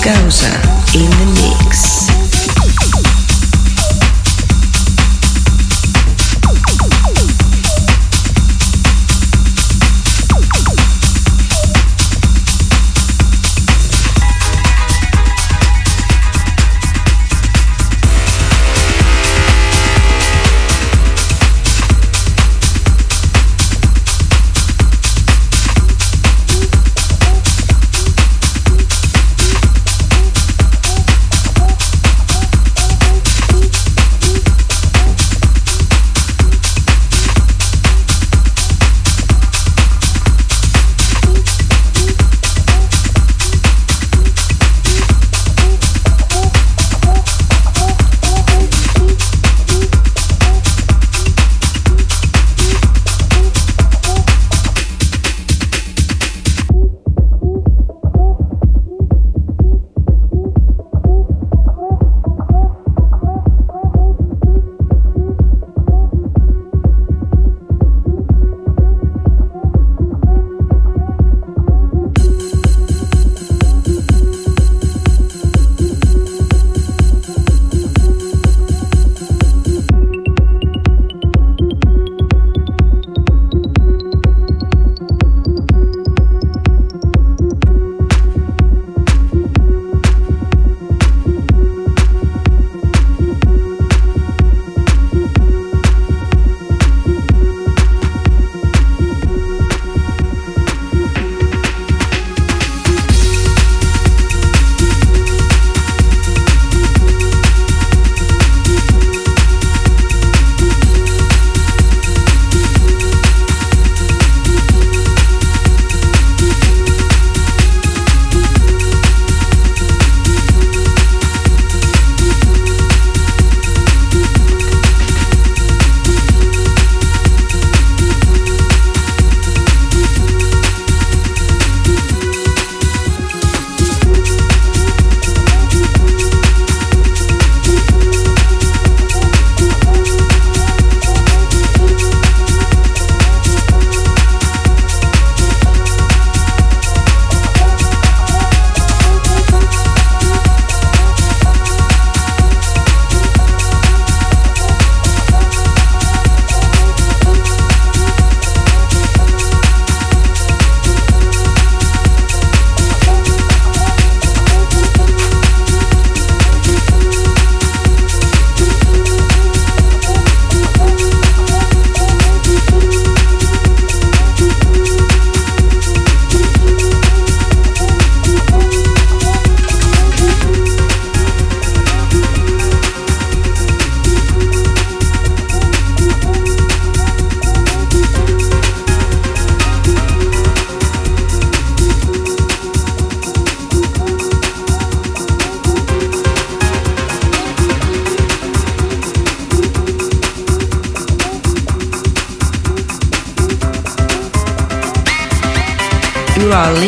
David 0.04 0.61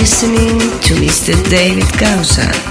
listening 0.03 0.59
to 0.81 0.95
Mr. 0.95 1.33
David 1.49 1.87
Gausa 1.97 2.62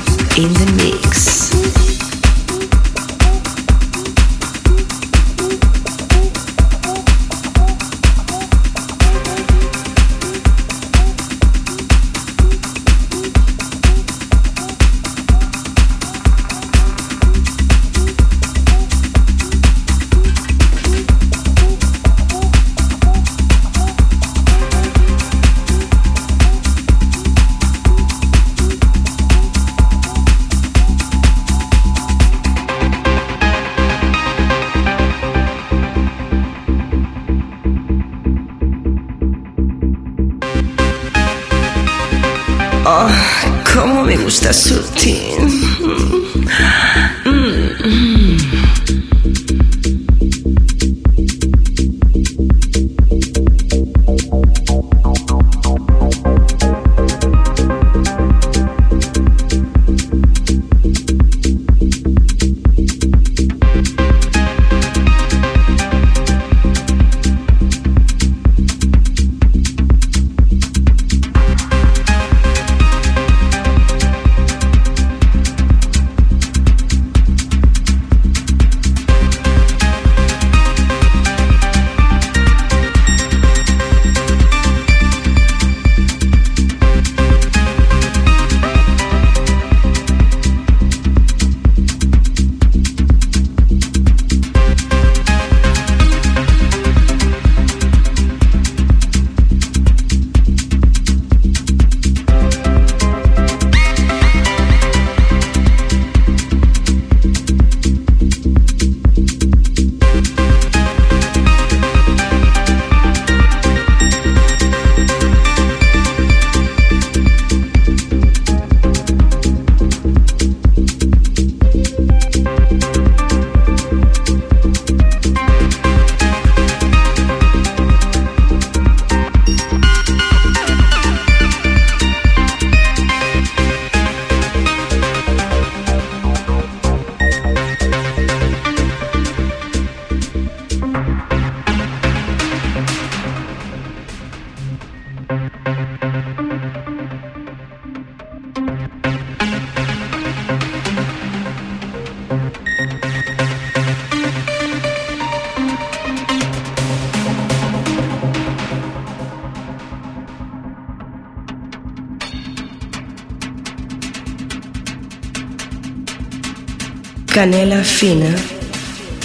Canela 167.42 167.82
Fina 167.82 168.36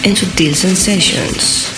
en 0.02 0.16
Sutil 0.16 0.56
Sensations. 0.56 1.77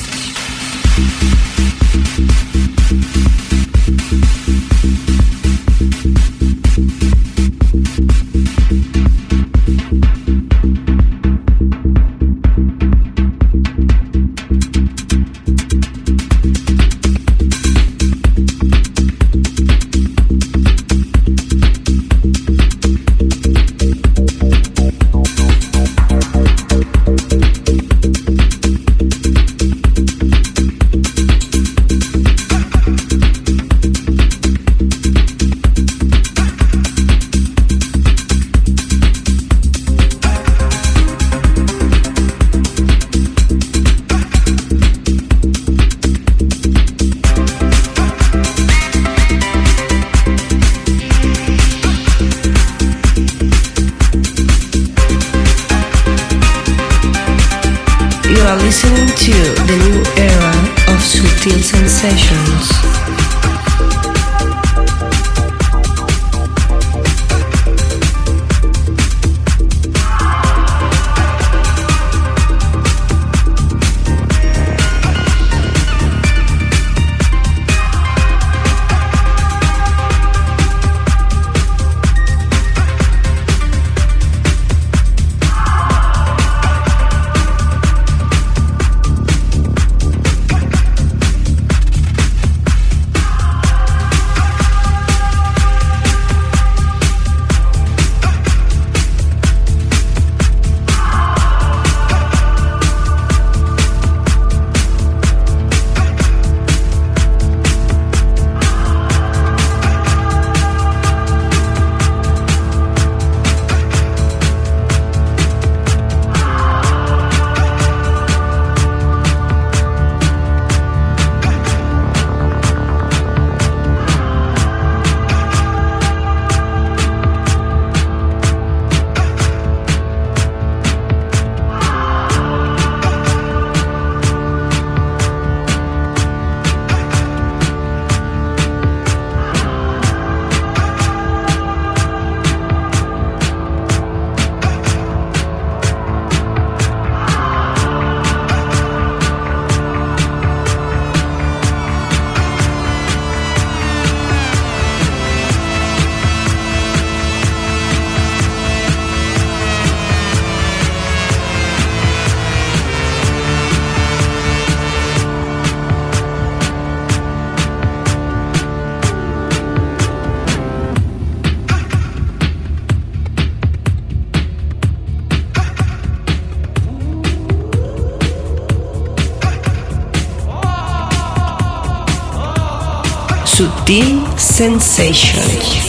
Sutil 183.90 184.38
Sensations. 184.38 185.89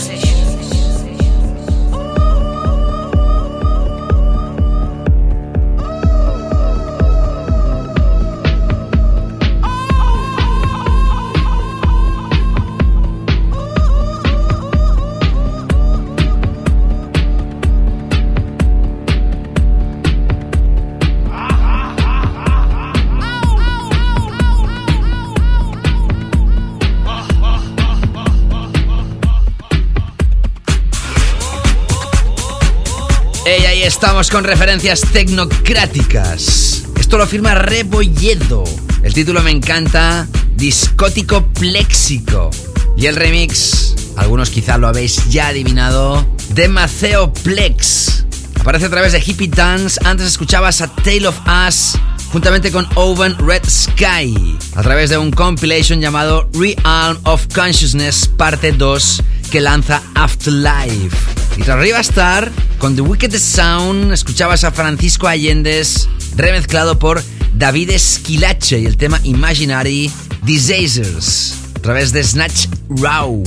Estamos 34.01 34.31
con 34.31 34.43
referencias 34.43 35.01
tecnocráticas. 35.13 36.85
Esto 36.99 37.19
lo 37.19 37.27
firma 37.27 37.53
Rebolledo. 37.53 38.63
El 39.03 39.13
título 39.13 39.43
me 39.43 39.51
encanta, 39.51 40.27
Discótico 40.55 41.45
Pléxico. 41.53 42.49
Y 42.97 43.05
el 43.05 43.15
remix, 43.15 43.93
algunos 44.17 44.49
quizá 44.49 44.79
lo 44.79 44.87
habéis 44.87 45.29
ya 45.29 45.49
adivinado, 45.49 46.25
de 46.49 46.67
Maceo 46.67 47.31
Plex. 47.31 48.25
Aparece 48.59 48.87
a 48.87 48.89
través 48.89 49.11
de 49.11 49.21
Hippie 49.23 49.49
Dance. 49.49 49.99
Antes 50.03 50.25
escuchabas 50.25 50.81
a 50.81 50.87
Tale 50.87 51.27
of 51.27 51.37
Us 51.67 51.93
juntamente 52.31 52.71
con 52.71 52.87
Oven 52.95 53.35
Red 53.37 53.63
Sky 53.67 54.57
a 54.75 54.81
través 54.81 55.09
de 55.09 55.17
un 55.17 55.31
compilation 55.31 55.99
llamado 55.99 56.49
Realm 56.53 57.17
of 57.23 57.47
Consciousness 57.53 58.27
parte 58.37 58.71
2 58.71 59.21
que 59.51 59.59
lanza 59.59 60.01
Afterlife. 60.15 61.15
Y 61.57 61.63
tras 61.63 61.77
arriba 61.77 61.99
estar, 61.99 62.51
con 62.77 62.95
The 62.95 63.01
Wickedest 63.01 63.55
Sound, 63.55 64.13
escuchabas 64.13 64.63
a 64.63 64.71
Francisco 64.71 65.27
Allendez 65.27 66.07
remezclado 66.35 66.97
por 66.97 67.21
David 67.53 67.91
Esquilache 67.91 68.79
y 68.79 68.85
el 68.85 68.97
tema 68.97 69.19
Imaginary 69.23 70.09
Disasters 70.43 71.55
a 71.75 71.79
través 71.79 72.13
de 72.13 72.23
Snatch 72.23 72.67
Raw. 72.89 73.43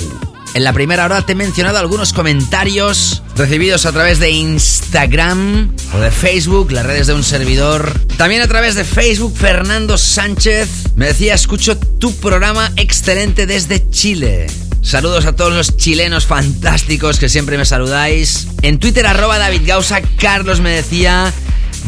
En 0.54 0.62
la 0.62 0.72
primera 0.72 1.04
hora 1.04 1.20
te 1.22 1.32
he 1.32 1.34
mencionado 1.34 1.78
algunos 1.78 2.12
comentarios 2.12 3.24
recibidos 3.34 3.86
a 3.86 3.92
través 3.92 4.20
de 4.20 4.30
Instagram 4.30 5.74
o 5.92 5.98
de 5.98 6.12
Facebook, 6.12 6.70
las 6.70 6.86
redes 6.86 7.08
de 7.08 7.14
un 7.14 7.24
servidor. 7.24 7.92
También 8.16 8.40
a 8.40 8.46
través 8.46 8.76
de 8.76 8.84
Facebook, 8.84 9.36
Fernando 9.36 9.98
Sánchez 9.98 10.68
me 10.94 11.06
decía, 11.06 11.34
escucho 11.34 11.76
tu 11.76 12.14
programa 12.14 12.70
excelente 12.76 13.46
desde 13.46 13.90
Chile. 13.90 14.46
Saludos 14.80 15.26
a 15.26 15.34
todos 15.34 15.52
los 15.52 15.76
chilenos 15.76 16.24
fantásticos 16.24 17.18
que 17.18 17.28
siempre 17.28 17.58
me 17.58 17.64
saludáis. 17.64 18.46
En 18.62 18.78
Twitter, 18.78 19.06
arroba 19.06 19.38
David 19.38 19.62
Gausa, 19.66 20.02
Carlos 20.18 20.60
me 20.60 20.70
decía, 20.70 21.32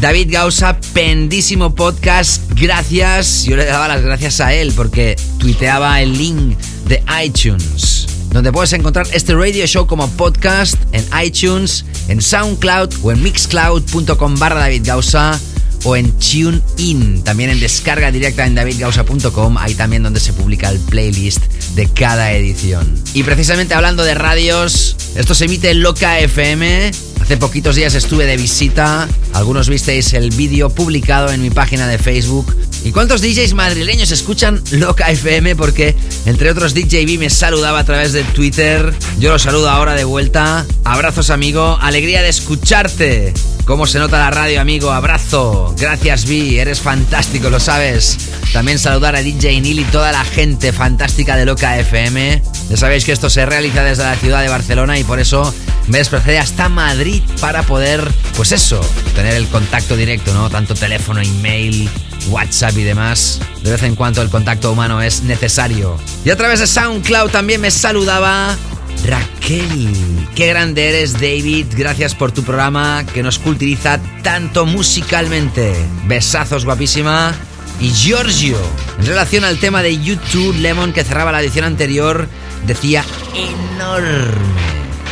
David 0.01 0.27
Gausa, 0.29 0.77
pendísimo 0.93 1.73
podcast, 1.73 2.41
gracias. 2.55 3.45
Yo 3.45 3.55
le 3.55 3.63
daba 3.63 3.87
las 3.87 4.01
gracias 4.01 4.41
a 4.41 4.53
él 4.53 4.73
porque 4.75 5.15
tuiteaba 5.39 6.01
el 6.01 6.17
link 6.17 6.57
de 6.87 7.01
iTunes, 7.23 8.07
donde 8.37 8.51
puedes 8.51 8.71
encontrar 8.73 9.07
este 9.13 9.33
radio 9.33 9.65
show 9.65 9.87
como 9.87 10.07
podcast 10.11 10.75
en 10.91 11.03
iTunes, 11.25 11.83
en 12.07 12.21
SoundCloud 12.21 12.93
o 13.01 13.11
en 13.11 13.23
mixcloud.com 13.23 14.35
barra 14.37 14.59
David 14.59 14.87
o 15.83 15.95
en 15.95 16.11
TuneIn, 16.19 17.23
también 17.23 17.49
en 17.49 17.59
descarga 17.59 18.11
directa 18.11 18.45
en 18.45 18.53
davidgausa.com, 18.53 19.57
ahí 19.57 19.73
también 19.73 20.03
donde 20.03 20.19
se 20.19 20.33
publica 20.33 20.69
el 20.69 20.77
playlist 20.79 21.45
de 21.73 21.87
cada 21.87 22.31
edición. 22.31 23.01
Y 23.15 23.23
precisamente 23.23 23.73
hablando 23.73 24.03
de 24.03 24.13
radios, 24.13 24.95
esto 25.15 25.33
se 25.33 25.45
emite 25.45 25.71
en 25.71 25.81
Loca 25.81 26.19
FM. 26.19 26.91
Hace 27.19 27.37
poquitos 27.37 27.75
días 27.75 27.95
estuve 27.95 28.27
de 28.27 28.37
visita, 28.37 29.07
algunos 29.33 29.67
visteis 29.67 30.13
el 30.13 30.29
vídeo 30.29 30.69
publicado 30.69 31.31
en 31.31 31.41
mi 31.41 31.49
página 31.49 31.87
de 31.87 31.97
Facebook. 31.97 32.55
¿Y 32.87 32.93
cuántos 32.93 33.19
DJs 33.21 33.53
madrileños 33.53 34.11
escuchan 34.11 34.63
Loca 34.71 35.11
FM? 35.11 35.57
Porque 35.57 35.93
entre 36.25 36.49
otros 36.49 36.73
DJ 36.73 37.05
B 37.05 37.17
me 37.17 37.29
saludaba 37.29 37.79
a 37.79 37.83
través 37.83 38.13
de 38.13 38.23
Twitter. 38.23 38.93
Yo 39.19 39.29
lo 39.29 39.37
saludo 39.39 39.69
ahora 39.69 39.93
de 39.93 40.05
vuelta. 40.05 40.65
Abrazos 40.85 41.29
amigo, 41.29 41.77
alegría 41.81 42.21
de 42.21 42.29
escucharte. 42.29 43.33
¿Cómo 43.65 43.87
se 43.87 43.99
nota 43.99 44.19
la 44.19 44.31
radio, 44.31 44.61
amigo? 44.61 44.91
Abrazo. 44.91 45.75
Gracias, 45.77 46.27
Vi. 46.27 46.59
Eres 46.59 46.79
fantástico, 46.79 47.49
lo 47.49 47.59
sabes. 47.59 48.17
También 48.53 48.79
saludar 48.79 49.17
a 49.17 49.21
DJ 49.21 49.59
Neil 49.59 49.79
y 49.79 49.83
toda 49.83 50.13
la 50.13 50.23
gente 50.23 50.71
fantástica 50.71 51.35
de 51.35 51.45
Loca 51.45 51.77
FM. 51.77 52.41
Ya 52.69 52.77
sabéis 52.77 53.03
que 53.03 53.11
esto 53.11 53.29
se 53.29 53.45
realiza 53.45 53.83
desde 53.83 54.05
la 54.05 54.15
ciudad 54.15 54.41
de 54.43 54.47
Barcelona 54.47 54.97
y 54.97 55.03
por 55.03 55.19
eso 55.19 55.53
me 55.87 55.97
desplacé 55.97 56.39
hasta 56.39 56.69
Madrid 56.69 57.21
para 57.41 57.63
poder, 57.63 58.09
pues 58.37 58.53
eso, 58.53 58.79
tener 59.13 59.33
el 59.33 59.47
contacto 59.47 59.97
directo, 59.97 60.33
¿no? 60.33 60.49
Tanto 60.49 60.73
teléfono, 60.73 61.19
email, 61.19 61.89
WhatsApp 62.29 62.77
y 62.77 62.83
demás. 62.83 63.39
De 63.63 63.71
vez 63.71 63.83
en 63.83 63.95
cuando 63.95 64.21
el 64.21 64.29
contacto 64.29 64.71
humano 64.71 65.01
es 65.01 65.23
necesario. 65.23 65.97
Y 66.25 66.29
a 66.29 66.35
través 66.35 66.59
de 66.59 66.67
SoundCloud 66.67 67.31
también 67.31 67.61
me 67.61 67.71
saludaba 67.71 68.55
Raquel, 69.05 70.27
qué 70.35 70.47
grande 70.47 70.89
eres 70.89 71.13
David, 71.13 71.67
gracias 71.75 72.15
por 72.15 72.31
tu 72.31 72.43
programa 72.43 73.05
que 73.13 73.23
nos 73.23 73.39
culturiza 73.39 73.99
tanto 74.23 74.65
musicalmente. 74.65 75.73
Besazos 76.05 76.65
guapísima. 76.65 77.33
Y 77.79 77.91
Giorgio, 77.91 78.57
en 78.99 79.05
relación 79.05 79.43
al 79.43 79.59
tema 79.59 79.83
de 79.83 80.01
YouTube 80.01 80.57
Lemon 80.57 80.93
que 80.93 81.03
cerraba 81.03 81.31
la 81.31 81.41
edición 81.41 81.63
anterior, 81.63 82.27
decía 82.65 83.05
enorme. 83.35 84.31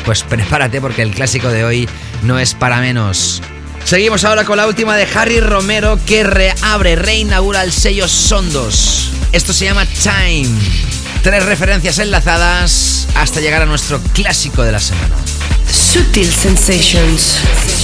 Pues 0.04 0.24
prepárate 0.24 0.82
porque 0.82 1.04
el 1.04 1.12
clásico 1.12 1.50
de 1.50 1.64
hoy 1.64 1.90
no 2.24 2.40
es 2.40 2.54
para 2.54 2.82
menos. 2.82 3.42
Seguimos 3.86 4.24
ahora 4.26 4.46
con 4.46 4.58
la 4.58 4.66
última 4.66 4.98
de 4.98 5.08
Harry 5.14 5.40
Romero 5.40 6.00
que 6.08 6.24
reabre, 6.24 6.96
reinaugura 6.96 7.62
el 7.62 7.72
sello 7.72 8.08
Sondos. 8.08 9.12
Esto 9.32 9.54
se 9.54 9.66
llama 9.66 9.86
Time. 9.86 10.50
Tres 11.22 11.46
referencias 11.46 12.00
enlazadas 12.00 13.08
hasta 13.14 13.42
llegar 13.42 13.62
a 13.62 13.68
nuestro 13.68 14.02
clásico 14.12 14.64
de 14.64 14.72
la 14.72 14.80
semana. 14.80 15.16
Sutil 15.72 16.34
Sensations. 16.34 17.75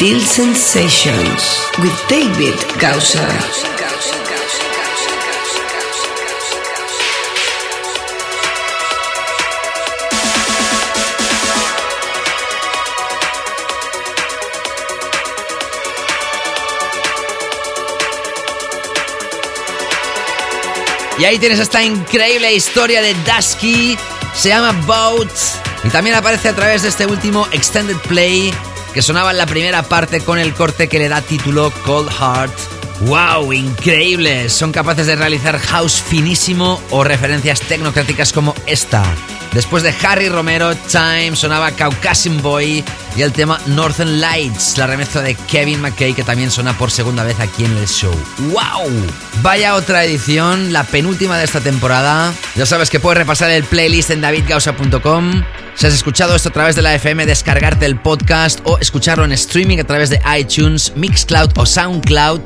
Sutil 0.00 0.22
Sensations 0.22 1.60
with 1.82 1.92
David 2.08 2.54
Gausser. 2.78 3.28
Y 21.18 21.24
ahí 21.26 21.38
tienes 21.38 21.58
esta 21.58 21.82
increíble 21.82 22.54
historia 22.54 23.02
de 23.02 23.12
Dusky. 23.26 23.98
Se 24.34 24.48
llama 24.48 24.72
Boat. 24.86 25.28
Y 25.84 25.90
también 25.90 26.16
aparece 26.16 26.48
a 26.48 26.56
través 26.56 26.80
de 26.80 26.88
este 26.88 27.04
último 27.04 27.46
Extended 27.52 27.98
Play 28.08 28.50
que 28.92 29.02
sonaba 29.02 29.30
en 29.30 29.38
la 29.38 29.46
primera 29.46 29.82
parte 29.82 30.20
con 30.20 30.38
el 30.38 30.54
corte 30.54 30.88
que 30.88 30.98
le 30.98 31.08
da 31.08 31.22
título 31.22 31.72
Cold 31.84 32.10
Heart. 32.10 32.52
¡Wow! 33.00 33.52
Increíble. 33.52 34.48
Son 34.50 34.72
capaces 34.72 35.06
de 35.06 35.16
realizar 35.16 35.58
house 35.58 36.02
finísimo 36.02 36.80
o 36.90 37.02
referencias 37.02 37.60
tecnocráticas 37.60 38.32
como 38.32 38.54
esta. 38.66 39.02
Después 39.52 39.82
de 39.82 39.94
Harry 40.04 40.28
Romero, 40.28 40.76
Time 40.76 41.34
sonaba 41.34 41.72
Caucasian 41.72 42.40
Boy 42.40 42.84
y 43.16 43.22
el 43.22 43.32
tema 43.32 43.58
Northern 43.66 44.20
Lights, 44.20 44.78
la 44.78 44.86
remezcla 44.86 45.22
de 45.22 45.34
Kevin 45.34 45.80
McKay 45.80 46.14
que 46.14 46.22
también 46.22 46.52
suena 46.52 46.76
por 46.78 46.92
segunda 46.92 47.24
vez 47.24 47.40
aquí 47.40 47.64
en 47.64 47.76
el 47.76 47.88
show. 47.88 48.14
¡Wow! 48.38 48.90
Vaya 49.42 49.74
otra 49.74 50.04
edición, 50.04 50.72
la 50.72 50.84
penúltima 50.84 51.36
de 51.36 51.44
esta 51.44 51.60
temporada. 51.60 52.32
Ya 52.54 52.66
sabes 52.66 52.90
que 52.90 53.00
puedes 53.00 53.18
repasar 53.18 53.50
el 53.50 53.64
playlist 53.64 54.10
en 54.10 54.20
davidgausa.com. 54.20 55.42
Si 55.80 55.86
has 55.86 55.94
escuchado 55.94 56.36
esto 56.36 56.50
a 56.50 56.52
través 56.52 56.76
de 56.76 56.82
la 56.82 56.94
FM, 56.94 57.24
descargarte 57.24 57.86
el 57.86 57.98
podcast 57.98 58.60
o 58.64 58.76
escucharlo 58.76 59.24
en 59.24 59.32
streaming 59.32 59.78
a 59.78 59.84
través 59.84 60.10
de 60.10 60.20
iTunes, 60.38 60.92
Mixcloud 60.94 61.52
o 61.56 61.64
Soundcloud. 61.64 62.42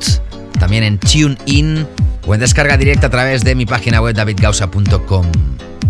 También 0.57 0.85
en 0.85 0.97
TuneIn 0.97 1.85
o 2.25 2.33
en 2.33 2.39
descarga 2.39 2.77
directa 2.77 3.07
a 3.07 3.09
través 3.09 3.43
de 3.43 3.53
mi 3.53 3.65
página 3.65 3.99
web 3.99 4.15
davidgausa.com. 4.15 5.29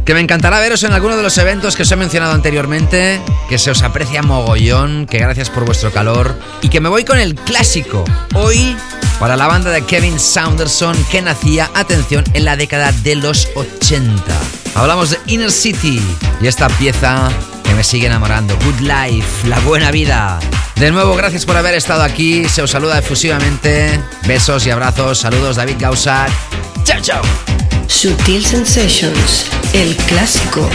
Que 0.03 0.15
me 0.15 0.21
encantará 0.21 0.59
veros 0.59 0.83
en 0.85 0.93
alguno 0.93 1.15
de 1.17 1.21
los 1.21 1.37
eventos 1.37 1.75
que 1.75 1.83
os 1.83 1.91
he 1.91 1.95
mencionado 1.95 2.33
anteriormente, 2.33 3.21
que 3.47 3.59
se 3.59 3.69
os 3.69 3.83
aprecia 3.83 4.23
mogollón, 4.23 5.05
que 5.05 5.19
gracias 5.19 5.51
por 5.51 5.65
vuestro 5.65 5.91
calor 5.91 6.33
y 6.63 6.69
que 6.69 6.81
me 6.81 6.89
voy 6.89 7.05
con 7.05 7.19
el 7.19 7.35
clásico. 7.35 8.05
Hoy 8.33 8.75
para 9.19 9.35
la 9.35 9.45
banda 9.45 9.69
de 9.69 9.83
Kevin 9.83 10.19
Saunderson 10.19 10.97
que 11.11 11.21
nacía, 11.21 11.69
atención, 11.75 12.23
en 12.33 12.43
la 12.43 12.57
década 12.57 12.91
de 12.91 13.17
los 13.17 13.49
80. 13.53 14.64
Hablamos 14.75 15.11
de 15.11 15.19
Inner 15.27 15.51
City 15.51 16.01
y 16.41 16.47
esta 16.47 16.67
pieza 16.67 17.29
que 17.63 17.73
me 17.73 17.83
sigue 17.83 18.07
enamorando, 18.07 18.57
Good 18.57 18.81
Life, 18.81 19.47
la 19.47 19.57
buena 19.61 19.89
vida. 19.89 20.37
De 20.75 20.91
nuevo, 20.91 21.15
gracias 21.15 21.45
por 21.45 21.55
haber 21.55 21.73
estado 21.75 22.03
aquí, 22.03 22.47
se 22.49 22.61
os 22.61 22.71
saluda 22.71 22.99
efusivamente. 22.99 23.99
Besos 24.27 24.67
y 24.67 24.71
abrazos, 24.71 25.19
saludos 25.19 25.55
David 25.55 25.77
Gausa. 25.79 26.25
Chao, 26.83 26.99
chao. 27.01 27.21
Sutil 27.87 28.45
Sensations, 28.45 29.45
el 29.73 29.95
clásico. 29.95 30.69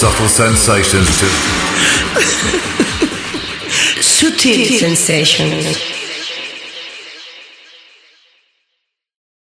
Subtle 0.00 0.28
Sensations 0.28 1.14
to 1.18 1.26
Sutil 4.00 4.78
Sensations. 4.78 5.89